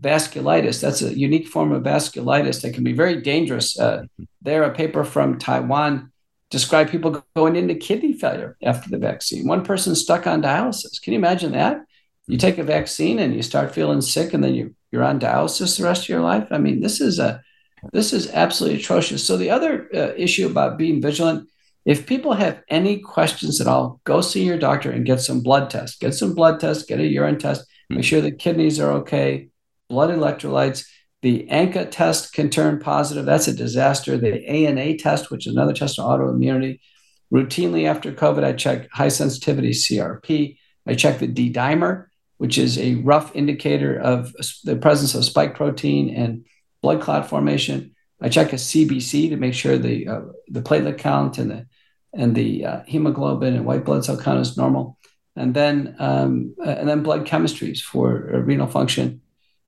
[0.03, 0.81] vasculitis.
[0.81, 3.79] That's a unique form of vasculitis that can be very dangerous.
[3.79, 4.05] Uh,
[4.43, 6.13] there, a paper from Taiwan
[6.51, 9.47] described people going into kidney failure after the vaccine.
[9.47, 11.01] One person stuck on dialysis.
[11.01, 11.81] Can you imagine that?
[12.27, 15.79] You take a vaccine and you start feeling sick, and then you you're on dialysis
[15.79, 16.49] the rest of your life.
[16.51, 17.43] I mean, this is a
[17.93, 19.27] this is absolutely atrocious.
[19.27, 21.49] So the other uh, issue about being vigilant,
[21.85, 25.71] if people have any questions at all, go see your doctor and get some blood
[25.71, 25.99] tests.
[25.99, 26.85] Get some blood tests.
[26.85, 27.67] Get a urine test.
[27.91, 29.49] Make sure the kidneys are okay
[29.93, 30.87] blood electrolytes.
[31.21, 33.27] The ANCA test can turn positive.
[33.27, 34.17] That's a disaster.
[34.17, 36.81] The ANA test, which is another test on autoimmunity,
[37.33, 40.57] routinely after COVID, I check high sensitivity CRP.
[40.87, 42.07] I check the D dimer,
[42.39, 46.47] which is a rough indicator of the presence of spike protein and
[46.81, 47.95] blood clot formation.
[48.21, 51.67] I check a CBC to make sure the uh, the platelet count and the
[52.15, 54.97] and the uh, hemoglobin and white blood cell count is normal,
[55.37, 59.22] and then um, and then blood chemistries for renal function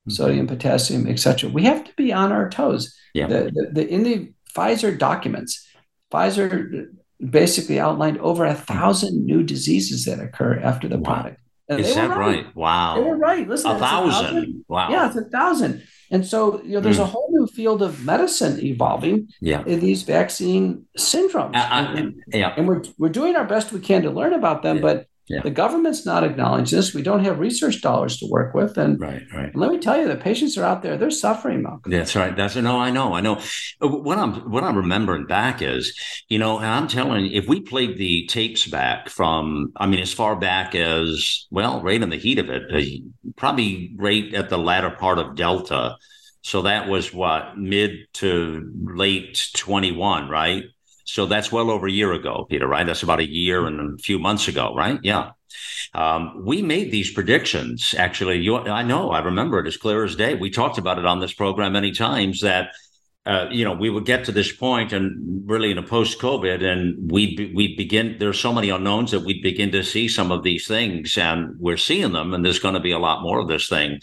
[0.08, 1.50] sodium, potassium, etc.
[1.50, 2.94] We have to be on our toes.
[3.14, 3.26] Yeah.
[3.26, 5.66] The, the, the, in the Pfizer documents,
[6.12, 6.88] Pfizer
[7.30, 11.12] basically outlined over a thousand new diseases that occur after the wow.
[11.12, 11.40] product.
[11.68, 12.44] And Is that right.
[12.44, 12.56] right.
[12.56, 12.96] Wow.
[12.96, 13.48] They were right.
[13.48, 14.10] Listen, a thousand.
[14.10, 14.64] a thousand.
[14.68, 14.90] Wow.
[14.90, 15.82] Yeah, it's a thousand.
[16.10, 17.04] And so, you know, there's mm.
[17.04, 19.64] a whole new field of medicine evolving yeah.
[19.64, 21.56] in these vaccine syndromes.
[21.56, 22.54] Uh, uh, and, yeah.
[22.56, 24.82] and we're, we're doing our best we can to learn about them, yeah.
[24.82, 25.40] but yeah.
[25.42, 26.92] The government's not acknowledging this.
[26.92, 28.76] We don't have research dollars to work with.
[28.76, 29.46] And, right, right.
[29.46, 31.90] And let me tell you, the patients are out there, they're suffering, Malcolm.
[31.90, 32.36] That's right.
[32.36, 33.40] That's no, I know, I know.
[33.80, 35.98] What I'm what I'm remembering back is,
[36.28, 40.00] you know, and I'm telling you, if we played the tapes back from, I mean,
[40.00, 44.50] as far back as, well, right in the heat of it, uh, probably right at
[44.50, 45.96] the latter part of Delta
[46.42, 50.64] So that was what mid to late 21, right?
[51.04, 52.86] So that's well over a year ago, Peter, right?
[52.86, 54.98] That's about a year and a few months ago, right?
[55.02, 55.30] Yeah.
[55.92, 57.94] Um, we made these predictions.
[57.96, 60.34] Actually, you, I know, I remember it as clear as day.
[60.34, 62.70] We talked about it on this program many times that
[63.26, 66.62] uh, you know, we would get to this point and really in a post COVID
[66.62, 70.42] and we we begin, there's so many unknowns that we begin to see some of
[70.42, 73.48] these things and we're seeing them and there's going to be a lot more of
[73.48, 73.98] this thing.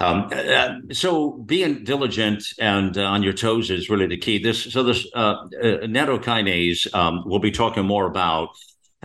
[0.00, 4.42] Um, uh, so being diligent and uh, on your toes is really the key.
[4.42, 8.48] This, so this, uh, uh nattokinase, um, we'll be talking more about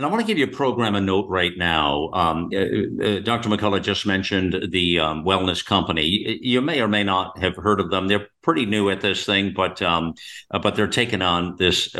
[0.00, 2.08] and I want to give you a program a note right now.
[2.14, 2.56] Um, uh,
[3.04, 3.50] uh, Dr.
[3.50, 6.38] McCullough just mentioned the um, wellness company.
[6.40, 8.08] You may or may not have heard of them.
[8.08, 10.14] They're pretty new at this thing, but um,
[10.50, 11.94] uh, but they're taking on this.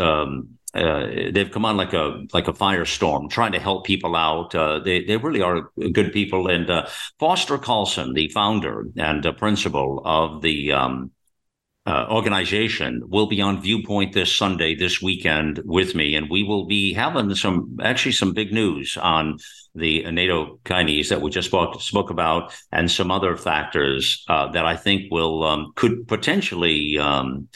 [0.75, 4.55] Uh, they've come on like a like a firestorm, trying to help people out.
[4.55, 6.49] Uh, they they really are good people.
[6.49, 6.87] And uh,
[7.18, 11.11] Foster Coulson, the founder and principal of the um,
[11.87, 16.66] uh, organization will be on Viewpoint this Sunday, this weekend with me, and we will
[16.66, 19.39] be having some actually some big news on
[19.75, 24.77] the nattokinase that we just spoke spoke about, and some other factors uh, that I
[24.77, 27.49] think will um, could potentially um,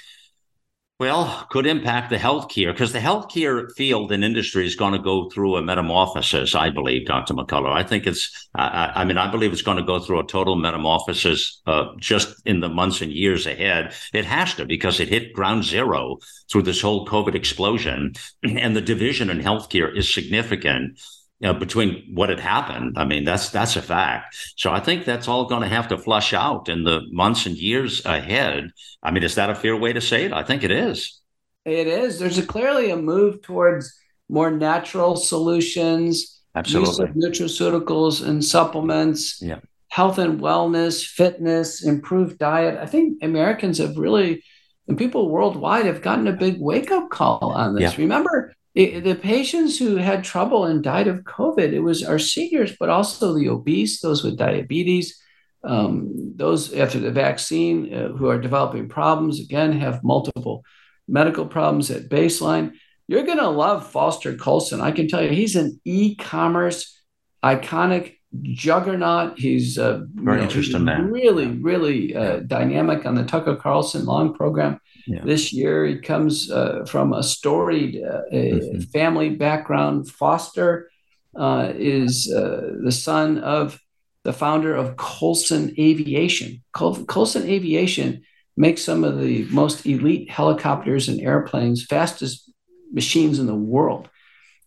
[1.01, 5.29] well, could impact the healthcare because the healthcare field and industry is going to go
[5.29, 6.55] through a metamorphosis.
[6.55, 7.35] I believe, Dr.
[7.35, 7.73] McCullough.
[7.73, 8.49] I think it's.
[8.55, 12.41] I, I mean, I believe it's going to go through a total metamorphosis uh, just
[12.47, 13.93] in the months and years ahead.
[14.13, 16.19] It has to because it hit ground zero
[16.49, 18.13] through this whole COVID explosion,
[18.45, 21.01] and the division in healthcare is significant
[21.45, 22.95] you know, between what had happened.
[22.97, 24.35] I mean, that's that's a fact.
[24.57, 27.55] So I think that's all going to have to flush out in the months and
[27.55, 28.71] years ahead.
[29.03, 30.33] I mean, is that a fair way to say it?
[30.33, 31.21] I think it is.
[31.67, 32.19] It is.
[32.19, 33.95] There's a, clearly a move towards
[34.31, 36.89] more natural solutions, Absolutely.
[36.89, 39.59] use of nutraceuticals and supplements, yeah.
[39.89, 42.79] health and wellness, fitness, improved diet.
[42.81, 44.43] I think Americans have really,
[44.89, 47.93] and people worldwide have gotten a big wake up call on this.
[47.93, 48.03] Yeah.
[48.03, 52.77] Remember, it, the patients who had trouble and died of COVID, it was our seniors,
[52.79, 55.21] but also the obese, those with diabetes,
[55.63, 60.65] um, those after the vaccine uh, who are developing problems, again, have multiple
[61.07, 62.73] medical problems at baseline.
[63.07, 64.81] You're going to love Foster Coulson.
[64.81, 67.01] I can tell you, he's an e commerce
[67.45, 69.39] iconic juggernaut.
[69.39, 71.11] He's uh, very you know, interesting man.
[71.11, 74.81] Really, really uh, dynamic on the Tucker Carlson long program.
[75.07, 75.23] Yeah.
[75.25, 78.81] This year, he comes uh, from a storied uh, mm-hmm.
[78.81, 80.11] family background.
[80.11, 80.91] Foster
[81.37, 83.79] uh, is uh, the son of
[84.23, 86.63] the founder of Coulson Aviation.
[86.73, 88.23] Col- Coulson Aviation
[88.57, 92.51] makes some of the most elite helicopters and airplanes, fastest
[92.93, 94.09] machines in the world.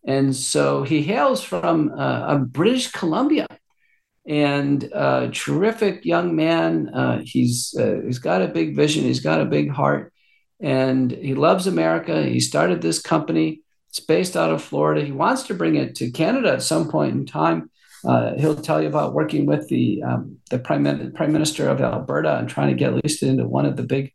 [0.05, 3.47] And so he hails from uh, British Columbia
[4.27, 6.89] and a terrific young man.
[6.89, 9.03] Uh, he's uh, he's got a big vision.
[9.03, 10.13] He's got a big heart,
[10.59, 12.23] and he loves America.
[12.23, 13.61] He started this company.
[13.89, 15.05] It's based out of Florida.
[15.05, 17.69] He wants to bring it to Canada at some point in time.
[18.05, 22.37] Uh, he'll tell you about working with the um, the prime, prime minister of Alberta
[22.37, 24.13] and trying to get listed into one of the big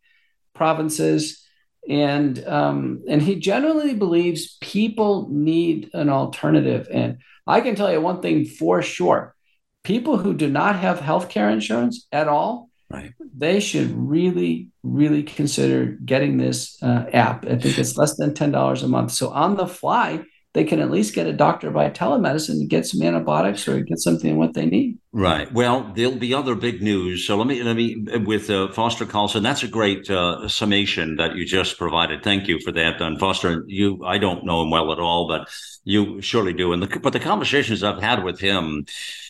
[0.55, 1.45] provinces.
[1.89, 6.89] And um, and he generally believes people need an alternative.
[6.93, 9.35] And I can tell you one thing for sure:
[9.83, 13.15] people who do not have health care insurance at all Right.
[13.35, 17.47] They should really, really consider getting this uh, app.
[17.47, 19.13] I think it's less than $10 a month.
[19.13, 20.25] So on the fly,
[20.55, 23.99] they can at least get a doctor by telemedicine to get some antibiotics or get
[23.99, 24.99] something what they need.
[25.11, 25.51] Right.
[25.51, 27.27] Well, there'll be other big news.
[27.27, 29.43] So let me let me with uh, Foster Coulson.
[29.43, 32.23] That's a great uh, summation that you just provided.
[32.23, 33.01] Thank you for that.
[33.01, 35.49] And Foster, you I don't know him well at all, but
[35.85, 36.75] you surely do.
[36.75, 38.85] And the, but the conversations I've had with him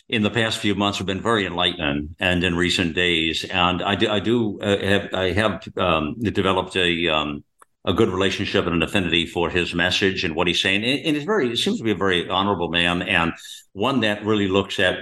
[0.09, 3.45] in the past few months have been very enlightening and in recent days.
[3.45, 7.43] And I do, I do uh, have, I have um, developed a, um,
[7.85, 10.83] a good relationship and an affinity for his message and what he's saying.
[10.83, 13.33] And it's very, it seems to be a very honorable man and
[13.71, 14.97] one that really looks at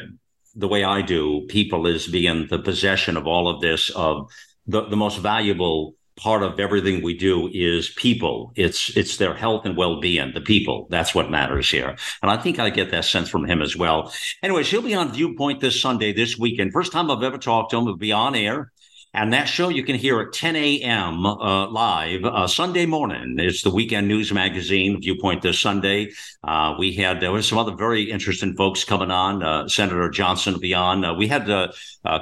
[0.56, 4.30] the way I do people as being the possession of all of this, of
[4.68, 8.53] the, the most valuable part of everything we do is people.
[8.55, 10.34] It's it's their health and well being.
[10.34, 10.88] The people.
[10.89, 11.97] That's what matters here.
[12.22, 14.13] And I think I get that sense from him as well.
[14.43, 16.72] Anyways, he'll be on Viewpoint this Sunday, this weekend.
[16.72, 17.86] First time I've ever talked to him.
[17.86, 18.72] He'll be on air.
[19.14, 21.26] And that show you can hear at 10 a.m.
[21.26, 23.36] Uh, live uh, Sunday morning.
[23.39, 26.12] It's the weekend news magazine Viewpoint this Sunday.
[26.45, 29.43] Uh, we had there was some other very interesting folks coming on.
[29.43, 31.03] Uh, Senator Johnson will be on.
[31.03, 31.68] Uh, we had uh,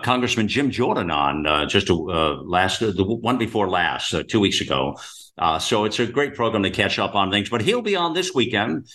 [0.02, 4.98] Congressman Jim Jordan on just last the one before last two weeks ago.
[5.60, 7.50] so it's a great program to catch up on things.
[7.50, 8.88] But he'll be on this weekend.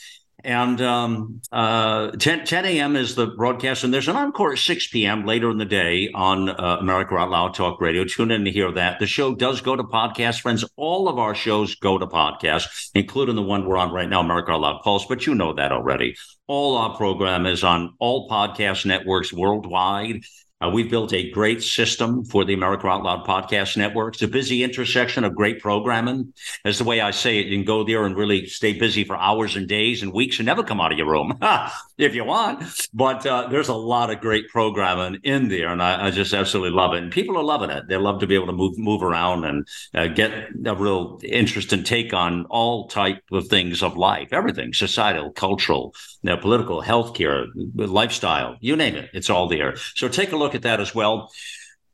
[0.44, 2.96] And um, uh, 10, 10 a.m.
[2.96, 5.24] is the broadcast, and there's an encore at 6 p.m.
[5.24, 8.04] later in the day on uh, America Out Loud Talk Radio.
[8.04, 8.98] Tune in to hear that.
[8.98, 10.62] The show does go to podcast, friends.
[10.76, 14.52] All of our shows go to podcast, including the one we're on right now, America
[14.52, 16.14] Out Loud Pulse, but you know that already.
[16.46, 20.24] All our program is on all podcast networks worldwide.
[20.62, 24.14] Uh, we've built a great system for the America Out Loud Podcast Network.
[24.14, 26.32] It's a busy intersection of great programming.
[26.62, 27.46] That's the way I say it.
[27.46, 30.46] You can go there and really stay busy for hours and days and weeks and
[30.46, 31.36] never come out of your room
[31.98, 32.88] if you want.
[32.94, 36.76] But uh, there's a lot of great programming in there, and I, I, just absolutely
[36.76, 37.02] love it.
[37.02, 37.88] And people are loving it.
[37.88, 41.82] They love to be able to move move around and uh, get a real interesting
[41.82, 47.46] take on all type of things of life, everything, societal, cultural, you know, political, healthcare,
[47.74, 49.10] lifestyle, you name it.
[49.12, 49.76] It's all there.
[49.96, 51.32] So take a look look at that as well.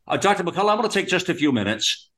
[0.07, 0.44] Uh, Dr.
[0.44, 2.09] McCullough, I'm going to take just a few minutes.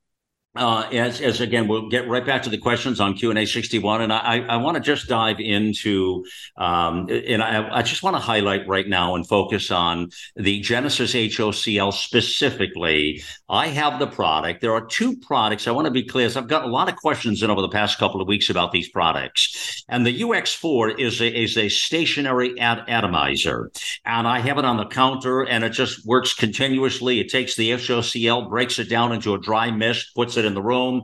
[0.55, 3.47] Uh, as, as again, we'll get right back to the questions on Q and A
[3.47, 6.27] 61, and I, I want to just dive into,
[6.59, 11.15] um, and I, I just want to highlight right now and focus on the Genesis
[11.15, 13.23] HOCL specifically.
[13.49, 14.61] I have the product.
[14.61, 15.67] There are two products.
[15.67, 16.29] I want to be clear.
[16.37, 18.91] I've got a lot of questions in over the past couple of weeks about these
[18.91, 23.71] products, and the UX4 is a is a stationary ad- atomizer,
[24.05, 27.21] and I have it on the counter, and it just works continuously.
[27.21, 30.63] It takes the HOCL, breaks it down into a dry mist, puts it in the
[30.63, 31.03] room.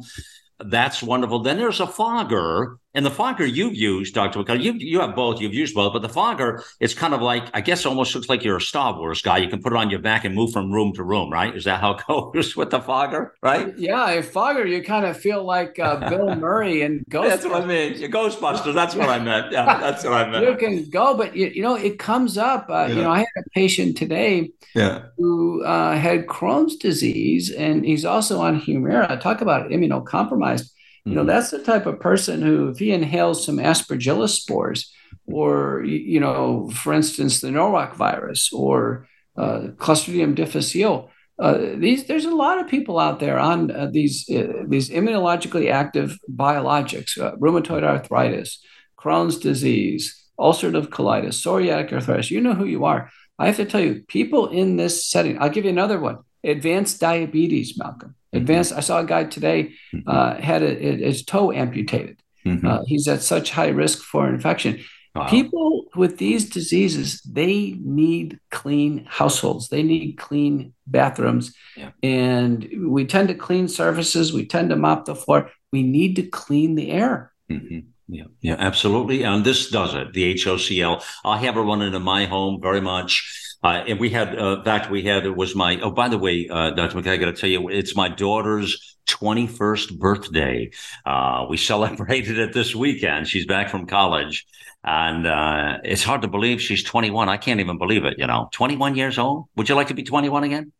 [0.58, 1.40] That's wonderful.
[1.40, 4.40] Then there's a fogger and the fogger you've used, Dr.
[4.40, 7.44] McCullough, you, you have both, you've used both, but the fogger, it's kind of like,
[7.54, 9.38] I guess almost looks like you're a Star Wars guy.
[9.38, 11.54] You can put it on your back and move from room to room, right?
[11.54, 13.72] Is that how it goes with the fogger, right?
[13.78, 17.28] Yeah, a fogger, you kind of feel like uh, Bill Murray and Ghostbusters.
[17.28, 17.94] that's what I mean.
[18.10, 19.52] Ghostbusters, that's what I meant.
[19.52, 20.44] Yeah, that's what I meant.
[20.44, 22.66] You can go, but you, you know, it comes up.
[22.68, 22.96] Uh, yeah.
[22.96, 25.04] You know, I had a patient today yeah.
[25.16, 29.20] who uh, had Crohn's disease, and he's also on Humira.
[29.20, 30.72] Talk about immunocompromised
[31.08, 31.28] you know, mm-hmm.
[31.28, 34.92] that's the type of person who, if he inhales some aspergillus spores,
[35.26, 39.06] or you know, for instance, the Norwalk virus or
[39.36, 44.28] uh, Clostridium difficile, uh, these there's a lot of people out there on uh, these
[44.28, 48.62] uh, these immunologically active biologics, uh, rheumatoid arthritis,
[48.98, 52.30] Crohn's disease, ulcerative colitis, psoriatic arthritis.
[52.30, 53.10] You know who you are.
[53.38, 55.40] I have to tell you, people in this setting.
[55.40, 58.10] I'll give you another one: advanced diabetes, Malcolm.
[58.10, 58.38] Mm-hmm.
[58.38, 58.72] Advanced.
[58.72, 60.08] I saw a guy today mm-hmm.
[60.08, 62.20] uh, had a, his toe amputated.
[62.44, 62.66] Mm-hmm.
[62.66, 64.80] Uh, he's at such high risk for infection.
[65.14, 65.28] Wow.
[65.28, 69.68] People with these diseases, they need clean households.
[69.68, 71.90] They need clean bathrooms, yeah.
[72.02, 74.32] and we tend to clean surfaces.
[74.32, 75.50] We tend to mop the floor.
[75.72, 77.32] We need to clean the air.
[77.50, 77.80] Mm-hmm.
[78.08, 79.22] Yeah, yeah, absolutely.
[79.22, 80.12] And this does it.
[80.14, 81.02] The HOCL.
[81.24, 83.47] I have it running in my home very much.
[83.62, 86.18] Uh, and we had, uh, in fact, we had, it was my, oh, by the
[86.18, 86.96] way, uh, Dr.
[86.98, 90.70] McKay, I got to tell you, it's my daughter's 21st birthday.
[91.04, 93.26] Uh, we celebrated it this weekend.
[93.26, 94.46] She's back from college.
[94.84, 97.28] And uh, it's hard to believe she's 21.
[97.28, 99.46] I can't even believe it, you know, 21 years old.
[99.56, 100.72] Would you like to be 21 again?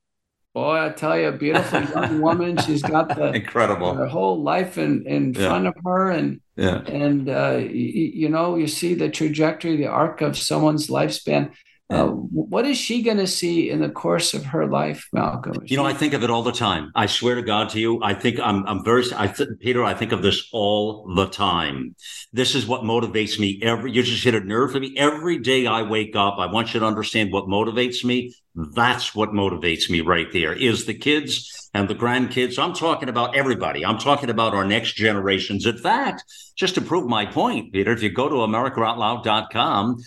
[0.55, 2.57] Boy, I tell you, a beautiful young woman.
[2.59, 5.47] She's got the incredible her whole life in, in yeah.
[5.47, 6.79] front of her, and yeah.
[6.79, 11.53] and uh, you, you know, you see the trajectory, the arc of someone's lifespan.
[11.91, 15.55] Uh, what is she going to see in the course of her life, Malcolm?
[15.64, 16.93] You know, I think of it all the time.
[16.95, 19.95] I swear to God to you, I think I'm, I'm very, I th- Peter, I
[19.95, 21.97] think of this all the time.
[22.30, 24.95] This is what motivates me every, you just hit a nerve for me.
[24.99, 28.34] Every day I wake up, I want you to understand what motivates me.
[28.55, 32.62] That's what motivates me right there is the kids and the grandkids.
[32.62, 33.86] I'm talking about everybody.
[33.86, 35.64] I'm talking about our next generations.
[35.64, 36.22] In fact,
[36.55, 40.03] just to prove my point, Peter, if you go to AmericaOutloud.com,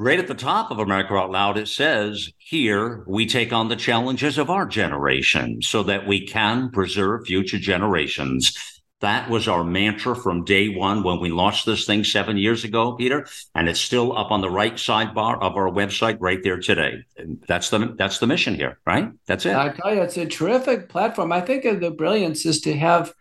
[0.00, 3.76] Right at the top of America Out Loud, it says, Here we take on the
[3.76, 8.56] challenges of our generation so that we can preserve future generations.
[9.02, 12.94] That was our mantra from day one when we launched this thing seven years ago,
[12.94, 17.04] Peter, and it's still up on the right sidebar of our website right there today.
[17.18, 19.10] And that's the that's the mission here, right?
[19.26, 19.54] That's it.
[19.54, 21.30] I tell you, it's a terrific platform.
[21.30, 23.12] I think the brilliance is to have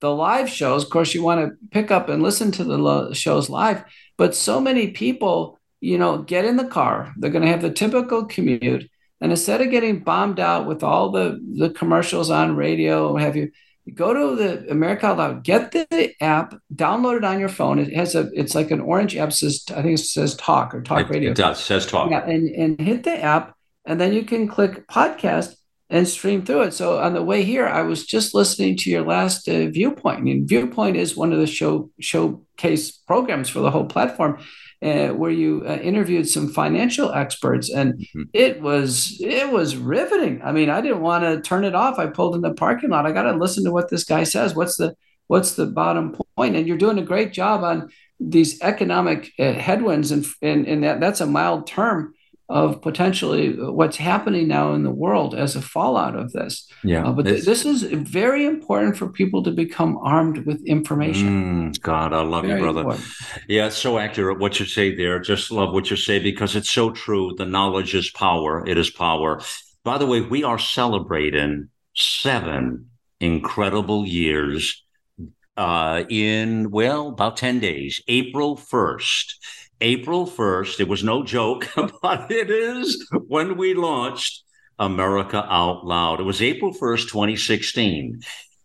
[0.00, 0.84] the live shows.
[0.84, 3.84] Of course, you want to pick up and listen to the shows live,
[4.18, 7.12] but so many people you know, get in the car.
[7.16, 8.90] They're going to have the typical commute.
[9.20, 13.50] And instead of getting bombed out with all the, the commercials on radio, have you,
[13.94, 17.78] go to the America Out Loud, get the app, download it on your phone.
[17.78, 20.82] It has a, it's like an orange app says, I think it says talk or
[20.82, 21.30] talk it, radio.
[21.30, 22.10] It does, it says talk.
[22.10, 23.54] Yeah, and, and hit the app,
[23.84, 25.54] and then you can click podcast
[25.88, 26.74] and stream through it.
[26.74, 30.18] So on the way here, I was just listening to your last uh, viewpoint.
[30.18, 34.40] I mean, viewpoint is one of the show showcase programs for the whole platform
[34.86, 38.22] uh, where you uh, interviewed some financial experts, and mm-hmm.
[38.32, 40.40] it was it was riveting.
[40.42, 41.98] I mean, I didn't want to turn it off.
[41.98, 43.06] I pulled in the parking lot.
[43.06, 44.54] I got to listen to what this guy says.
[44.54, 44.94] What's the
[45.26, 46.54] what's the bottom point?
[46.54, 51.00] And you're doing a great job on these economic uh, headwinds, and, and, and that,
[51.00, 52.14] that's a mild term
[52.48, 56.68] of potentially what's happening now in the world as a fallout of this.
[56.84, 57.04] Yeah.
[57.04, 61.72] Uh, but th- this is very important for people to become armed with information.
[61.72, 62.80] Mm, God, I love very you, brother.
[62.82, 63.06] Important.
[63.48, 65.18] Yeah, it's so accurate what you say there.
[65.18, 67.34] Just love what you say because it's so true.
[67.36, 68.64] The knowledge is power.
[68.66, 69.40] It is power.
[69.82, 72.90] By the way, we are celebrating seven
[73.20, 74.84] incredible years
[75.56, 79.32] uh, in, well, about 10 days, April 1st.
[79.80, 81.68] April 1st, it was no joke,
[82.02, 84.44] but it is when we launched
[84.78, 86.20] America Out Loud.
[86.20, 88.20] It was April 1st, 2016.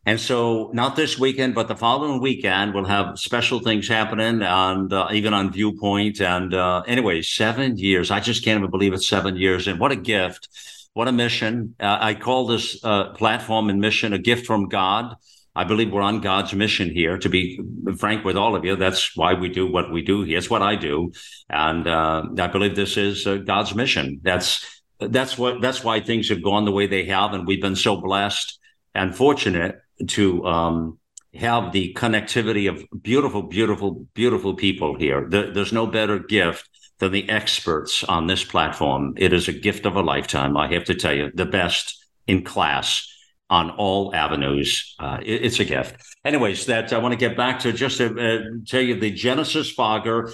[0.05, 4.91] And so, not this weekend, but the following weekend, we'll have special things happening, and
[4.91, 6.19] uh, even on Viewpoint.
[6.19, 8.09] And uh, anyway, seven years.
[8.09, 9.67] I just can't even believe it's seven years.
[9.67, 10.49] And what a gift!
[10.93, 11.75] What a mission!
[11.79, 15.15] Uh, I call this uh, platform and mission a gift from God.
[15.55, 17.17] I believe we're on God's mission here.
[17.17, 17.59] To be
[17.97, 20.37] frank with all of you, that's why we do what we do here.
[20.37, 21.11] It's what I do,
[21.49, 24.21] and uh, I believe this is uh, God's mission.
[24.23, 24.65] That's
[24.99, 27.99] that's what that's why things have gone the way they have, and we've been so
[27.99, 28.59] blessed
[28.95, 30.99] and fortunate to um,
[31.33, 35.27] have the connectivity of beautiful, beautiful, beautiful people here.
[35.29, 39.13] there's no better gift than the experts on this platform.
[39.17, 40.57] It is a gift of a lifetime.
[40.57, 43.07] I have to tell you, the best in class
[43.51, 44.95] on all avenues.
[44.97, 46.01] Uh, it, it's a gift.
[46.25, 49.69] Anyways, that I want to get back to just to uh, tell you the Genesis
[49.69, 50.31] Fogger.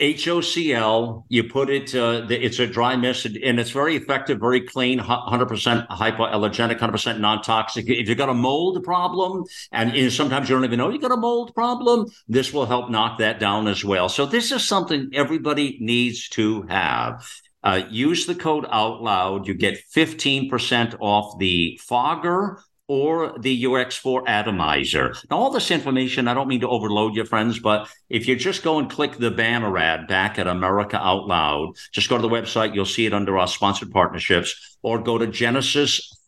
[0.00, 4.98] HOCl, you put it, uh, it's a dry mist and it's very effective, very clean,
[4.98, 7.86] 100% hypoallergenic, 100% non toxic.
[7.86, 11.12] If you've got a mold problem, and know, sometimes you don't even know you've got
[11.12, 14.08] a mold problem, this will help knock that down as well.
[14.08, 17.22] So, this is something everybody needs to have.
[17.62, 19.46] Uh, use the code out loud.
[19.46, 25.14] You get 15% off the fogger or the UX4 atomizer.
[25.30, 28.64] Now, all this information, I don't mean to overload you, friends, but if you just
[28.64, 32.28] go and click the banner ad back at America Out Loud, just go to the
[32.28, 32.74] website.
[32.74, 35.28] You'll see it under our sponsored partnerships, or go to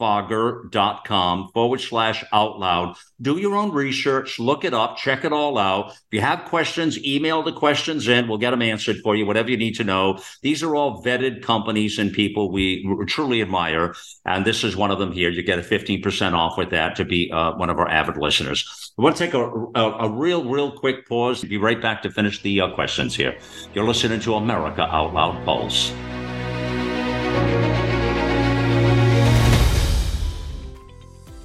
[0.03, 2.97] genesisfogger.com forward slash out loud.
[3.21, 5.91] Do your own research, look it up, check it all out.
[5.91, 8.29] If you have questions, email the questions in.
[8.29, 10.19] We'll get them answered for you, whatever you need to know.
[10.43, 13.95] These are all vetted companies and people we truly admire.
[14.25, 15.31] And this is one of them here.
[15.31, 18.93] You get a 15% off with that to be uh, one of our avid listeners.
[18.99, 19.45] We want to take a,
[19.75, 21.43] a, a, real, real quick pause.
[21.43, 23.39] Be right back to finish the uh, questions here.
[23.75, 25.93] You're listening to America Out Loud Pulse.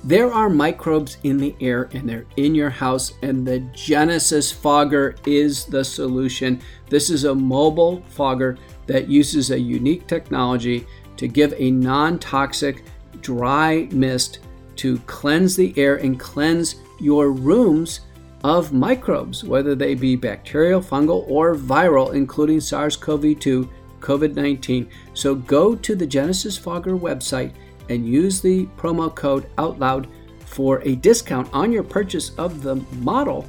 [0.08, 5.18] There are microbes in the air and they're in your house, and the Genesis Fogger
[5.26, 6.62] is the solution.
[6.90, 10.88] This is a mobile fogger that uses a unique technology
[11.18, 12.86] to give a non toxic
[13.20, 14.40] dry mist
[14.78, 18.00] to cleanse the air and cleanse your rooms
[18.46, 24.90] of microbes, whether they be bacterial, fungal, or viral, including SARS CoV 2, COVID 19.
[25.14, 27.52] So go to the Genesis Fogger website
[27.90, 30.08] and use the promo code OUTLOUD
[30.46, 33.48] for a discount on your purchase of the model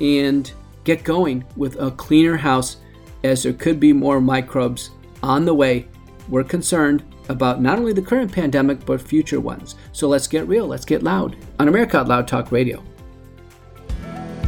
[0.00, 0.52] and
[0.84, 2.78] get going with a cleaner house
[3.22, 4.90] as there could be more microbes
[5.22, 5.88] on the way.
[6.28, 9.76] We're concerned about not only the current pandemic but future ones.
[9.92, 12.82] So let's get real, let's get loud on America Out Loud Talk Radio.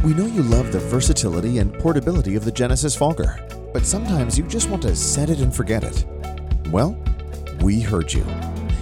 [0.03, 3.39] We know you love the versatility and portability of the Genesis Fogger,
[3.73, 6.05] but sometimes you just want to set it and forget it.
[6.71, 6.97] Well,
[7.61, 8.25] we heard you.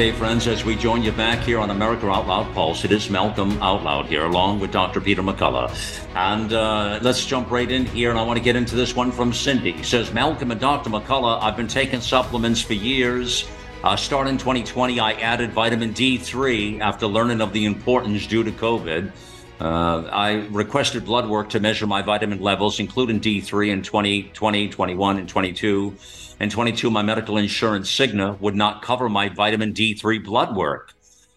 [0.00, 3.10] Okay, friends, as we join you back here on America Out Loud Pulse, it is
[3.10, 4.98] Malcolm Out Loud here, along with Dr.
[4.98, 5.70] Peter McCullough.
[6.14, 9.12] And uh, let's jump right in here, and I want to get into this one
[9.12, 9.82] from Cindy.
[9.82, 10.88] Says, Malcolm and Dr.
[10.88, 13.46] McCullough, I've been taking supplements for years.
[13.84, 19.12] Uh, starting 2020, I added vitamin D3 after learning of the importance due to COVID.
[19.60, 25.18] Uh, I requested blood work to measure my vitamin levels, including D3 in 2020, 21,
[25.18, 25.94] and 22.
[26.40, 30.94] In 22, my medical insurance Cigna would not cover my vitamin D3 blood work.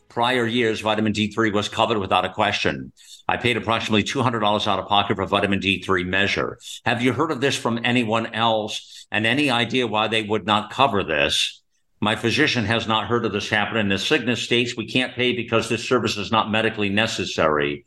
[0.08, 2.94] Prior years, vitamin D3 was covered without a question.
[3.28, 6.58] I paid approximately $200 out of pocket for vitamin D3 measure.
[6.86, 10.72] Have you heard of this from anyone else and any idea why they would not
[10.72, 11.62] cover this?
[12.00, 13.90] My physician has not heard of this happening.
[13.90, 17.84] The Cigna states we can't pay because this service is not medically necessary.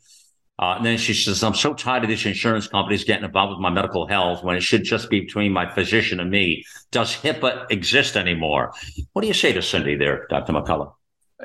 [0.59, 3.59] Uh, and then she says, I'm so tired of these insurance companies getting involved with
[3.59, 6.65] my medical health when it should just be between my physician and me.
[6.91, 8.73] Does HIPAA exist anymore?
[9.13, 10.53] What do you say to Cindy there, Dr.
[10.53, 10.93] McCullough?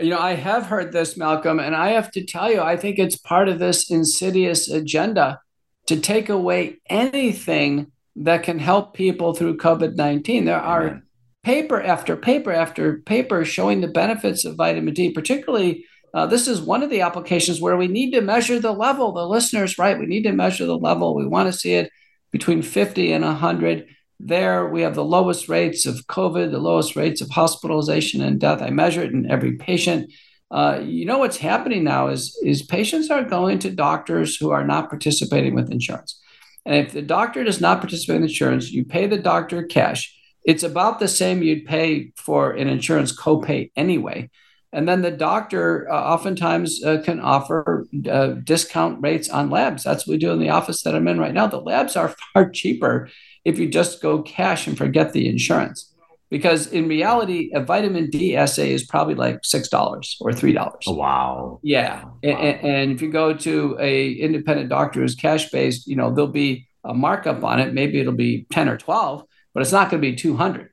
[0.01, 2.99] You know, I have heard this, Malcolm, and I have to tell you, I think
[2.99, 5.41] it's part of this insidious agenda
[5.87, 10.47] to take away anything that can help people through COVID 19.
[10.47, 11.03] There are Amen.
[11.43, 15.85] paper after paper after paper showing the benefits of vitamin D, particularly
[16.15, 19.13] uh, this is one of the applications where we need to measure the level.
[19.13, 19.99] The listeners, right?
[19.99, 21.15] We need to measure the level.
[21.15, 21.91] We want to see it
[22.31, 23.87] between 50 and 100.
[24.21, 28.63] There, we have the lowest rates of COVID, the lowest rates of hospitalization and death.
[28.63, 30.13] I measure it in every patient.
[30.51, 34.65] Uh, you know what's happening now is, is patients are going to doctors who are
[34.65, 36.21] not participating with insurance.
[36.67, 40.15] And if the doctor does not participate in insurance, you pay the doctor cash.
[40.45, 44.31] It's about the same you'd pay for an insurance copay anyway.
[44.73, 49.85] And then the doctor uh, oftentimes uh, can offer uh, discount rates on labs.
[49.85, 51.47] That's what we do in the office that I'm in right now.
[51.47, 53.11] The labs are far cheaper
[53.45, 55.93] if you just go cash and forget the insurance.
[56.31, 60.85] Because in reality, a vitamin D assay is probably like six dollars or three dollars.
[60.87, 61.61] Wow.
[61.63, 62.19] Yeah, wow.
[62.23, 66.31] And, and if you go to a independent doctor who's cash based, you know there'll
[66.31, 67.75] be a markup on it.
[67.75, 70.72] Maybe it'll be ten or twelve, but it's not going to be two hundred.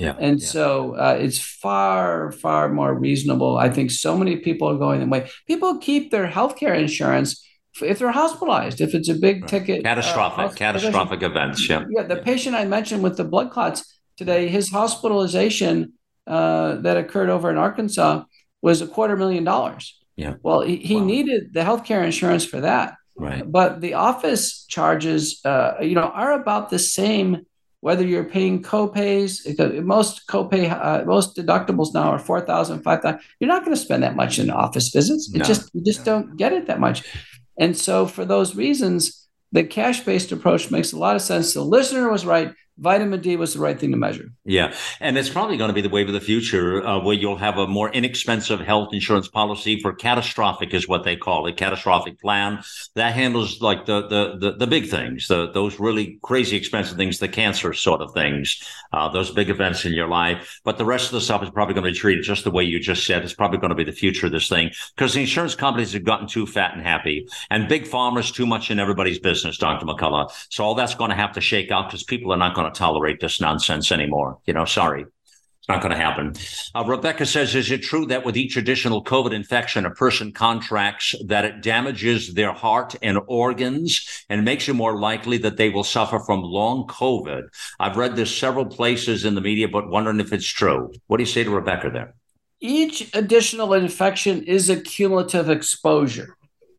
[0.00, 0.16] Yeah.
[0.18, 0.46] And yeah.
[0.46, 3.58] so uh, it's far, far more reasonable.
[3.58, 5.28] I think so many people are going the way.
[5.46, 7.46] People keep their healthcare insurance
[7.82, 9.50] if they're hospitalized, if it's a big right.
[9.50, 9.80] ticket.
[9.80, 11.68] Uh, catastrophic, uh, catastrophic events.
[11.68, 11.84] Yeah.
[11.90, 12.04] Yeah.
[12.04, 12.22] The yeah.
[12.22, 13.84] patient I mentioned with the blood clots
[14.16, 15.92] today, his hospitalization
[16.26, 18.24] uh, that occurred over in Arkansas
[18.62, 19.98] was a quarter million dollars.
[20.16, 20.34] Yeah.
[20.42, 21.04] Well, he, he wow.
[21.04, 22.94] needed the healthcare insurance for that.
[23.16, 23.44] Right.
[23.50, 27.44] But the office charges, uh, you know, are about the same
[27.80, 29.46] whether you're paying co-pays
[29.82, 34.16] most copay uh, most deductibles now are 4000 5000 you're not going to spend that
[34.16, 35.32] much in office visits.
[35.34, 36.04] It just you just no.
[36.04, 37.04] don't get it that much.
[37.58, 41.54] And so for those reasons the cash-based approach makes a lot of sense.
[41.54, 44.32] The listener was right vitamin D was the right thing to measure.
[44.44, 44.74] Yeah.
[45.00, 47.58] And it's probably going to be the wave of the future uh, where you'll have
[47.58, 52.62] a more inexpensive health insurance policy for catastrophic is what they call it, catastrophic plan
[52.94, 57.18] that handles like the, the, the, the big things, the, those really crazy expensive things,
[57.18, 58.62] the cancer sort of things,
[58.92, 60.60] uh, those big events in your life.
[60.64, 62.64] But the rest of the stuff is probably going to be treated just the way
[62.64, 63.22] you just said.
[63.22, 66.04] It's probably going to be the future of this thing because the insurance companies have
[66.04, 69.84] gotten too fat and happy and big pharma's too much in everybody's business, Dr.
[69.84, 70.30] McCullough.
[70.48, 72.69] So all that's going to have to shake out because people are not going to
[72.74, 74.38] tolerate this nonsense anymore.
[74.46, 75.04] You know, sorry.
[75.60, 76.32] It's not going to happen.
[76.74, 81.14] Uh, Rebecca says, is it true that with each additional COVID infection, a person contracts
[81.26, 85.84] that it damages their heart and organs and makes it more likely that they will
[85.84, 87.42] suffer from long COVID?
[87.78, 90.92] I've read this several places in the media, but wondering if it's true.
[91.08, 92.14] What do you say to Rebecca there?
[92.60, 96.36] Each additional infection is a cumulative exposure.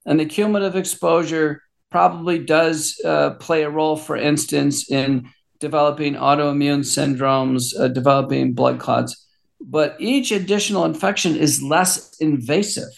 [0.07, 1.61] And the cumulative exposure
[1.91, 5.29] probably does uh, play a role, for instance, in
[5.61, 9.27] developing autoimmune syndromes, uh, developing blood clots.
[9.61, 12.89] But each additional infection is less invasive,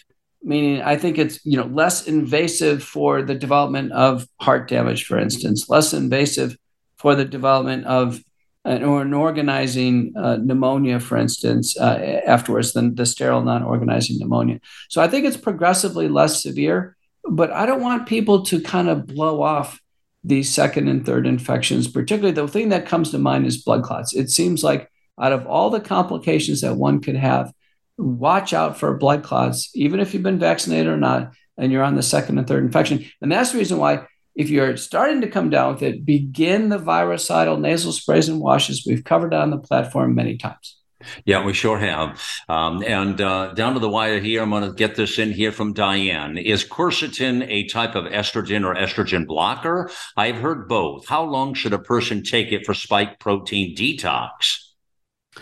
[0.42, 5.18] meaning I think it's you know less invasive for the development of heart damage, for
[5.18, 6.56] instance, less invasive
[6.96, 8.20] for the development of
[8.64, 14.58] an, or an organizing uh, pneumonia, for instance, uh, afterwards than the sterile non-organizing pneumonia.
[14.88, 16.96] So I think it's progressively less severe,
[17.28, 19.80] but I don't want people to kind of blow off
[20.24, 21.86] these second and third infections.
[21.86, 24.14] Particularly, the thing that comes to mind is blood clots.
[24.14, 27.52] It seems like out of all the complications that one could have,
[27.98, 31.94] watch out for blood clots, even if you've been vaccinated or not, and you're on
[31.94, 33.04] the second and third infection.
[33.20, 36.78] And that's the reason why, if you're starting to come down with it, begin the
[36.78, 38.84] virucidal nasal sprays and washes.
[38.84, 40.80] We've covered on the platform many times.
[41.24, 42.20] Yeah, we sure have.
[42.48, 45.52] Um, and uh, down to the wire here, I'm going to get this in here
[45.52, 46.38] from Diane.
[46.38, 49.90] Is quercetin a type of estrogen or estrogen blocker?
[50.16, 51.08] I've heard both.
[51.08, 54.58] How long should a person take it for spike protein detox?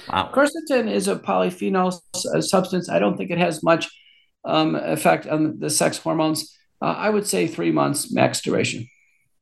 [0.08, 0.30] Wow.
[0.32, 2.00] Quercetin is a polyphenol
[2.42, 2.88] substance.
[2.88, 3.90] I don't think it has much
[4.44, 6.56] um, effect on the sex hormones.
[6.80, 8.88] Uh, I would say three months max duration.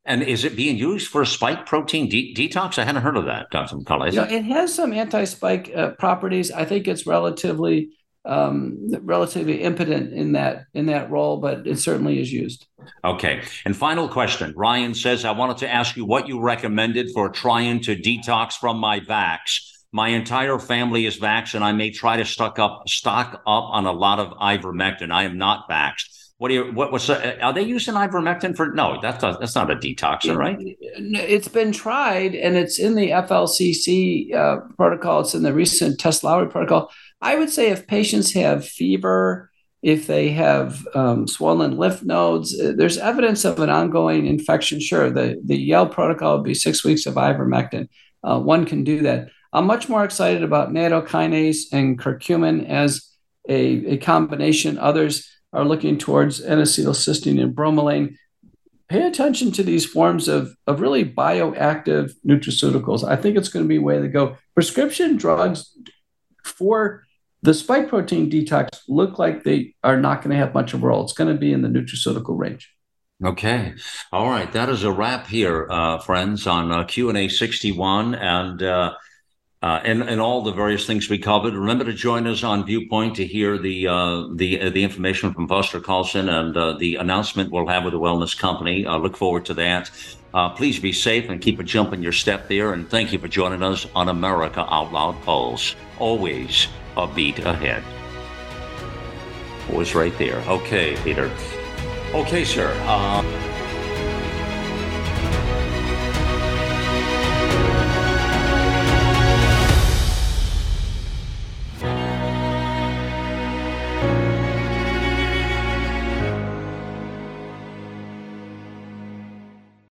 [0.03, 2.79] And is it being used for spike protein de- detox?
[2.79, 3.75] I hadn't heard of that, Dr.
[3.75, 4.13] McCullough.
[4.13, 6.51] Know, it has some anti-spike uh, properties.
[6.51, 7.91] I think it's relatively
[8.23, 12.67] um, relatively impotent in that in that role, but it certainly is used.
[13.03, 13.41] Okay.
[13.65, 14.53] And final question.
[14.55, 18.77] Ryan says, I wanted to ask you what you recommended for trying to detox from
[18.77, 19.67] my vax.
[19.91, 23.85] My entire family is vaxxed, and I may try to stock up stock up on
[23.85, 25.11] a lot of ivermectin.
[25.11, 26.20] I am not vaxxed.
[26.41, 28.73] What do you what was are they using ivermectin for?
[28.73, 30.57] No, that's not, that's not a detoxer, right?
[30.59, 35.19] It's been tried, and it's in the FLCCC uh, protocol.
[35.19, 36.89] It's in the recent Tess Lawrie protocol.
[37.21, 39.51] I would say if patients have fever,
[39.83, 44.79] if they have um, swollen lymph nodes, uh, there's evidence of an ongoing infection.
[44.79, 47.87] Sure, the the Yale protocol would be six weeks of ivermectin.
[48.23, 49.29] Uh, one can do that.
[49.53, 53.11] I'm much more excited about nattokinase and curcumin as
[53.47, 54.79] a, a combination.
[54.79, 58.15] Others are looking towards N-acetylcysteine and bromelain.
[58.87, 63.07] Pay attention to these forms of, of really bioactive nutraceuticals.
[63.07, 64.37] I think it's going to be way to go.
[64.53, 65.77] Prescription drugs
[66.43, 67.03] for
[67.41, 70.87] the spike protein detox look like they are not going to have much of a
[70.87, 71.03] role.
[71.03, 72.71] It's going to be in the nutraceutical range.
[73.23, 73.73] Okay.
[74.11, 74.51] All right.
[74.51, 78.15] That is a wrap here, uh, friends, on uh, Q&A 61.
[78.15, 78.93] And uh,
[79.63, 81.53] uh, and and all the various things we covered.
[81.53, 85.47] Remember to join us on Viewpoint to hear the uh, the uh, the information from
[85.47, 88.85] Foster Coulson and uh, the announcement we'll have with the Wellness Company.
[88.85, 89.91] I look forward to that.
[90.33, 92.73] Uh, please be safe and keep a jump in your step there.
[92.73, 95.75] And thank you for joining us on America Out Loud Pulse.
[95.99, 97.83] Always a beat ahead.
[99.69, 100.37] Was right there.
[100.47, 101.29] Okay, Peter.
[102.13, 102.73] Okay, sir.
[102.87, 103.21] Uh,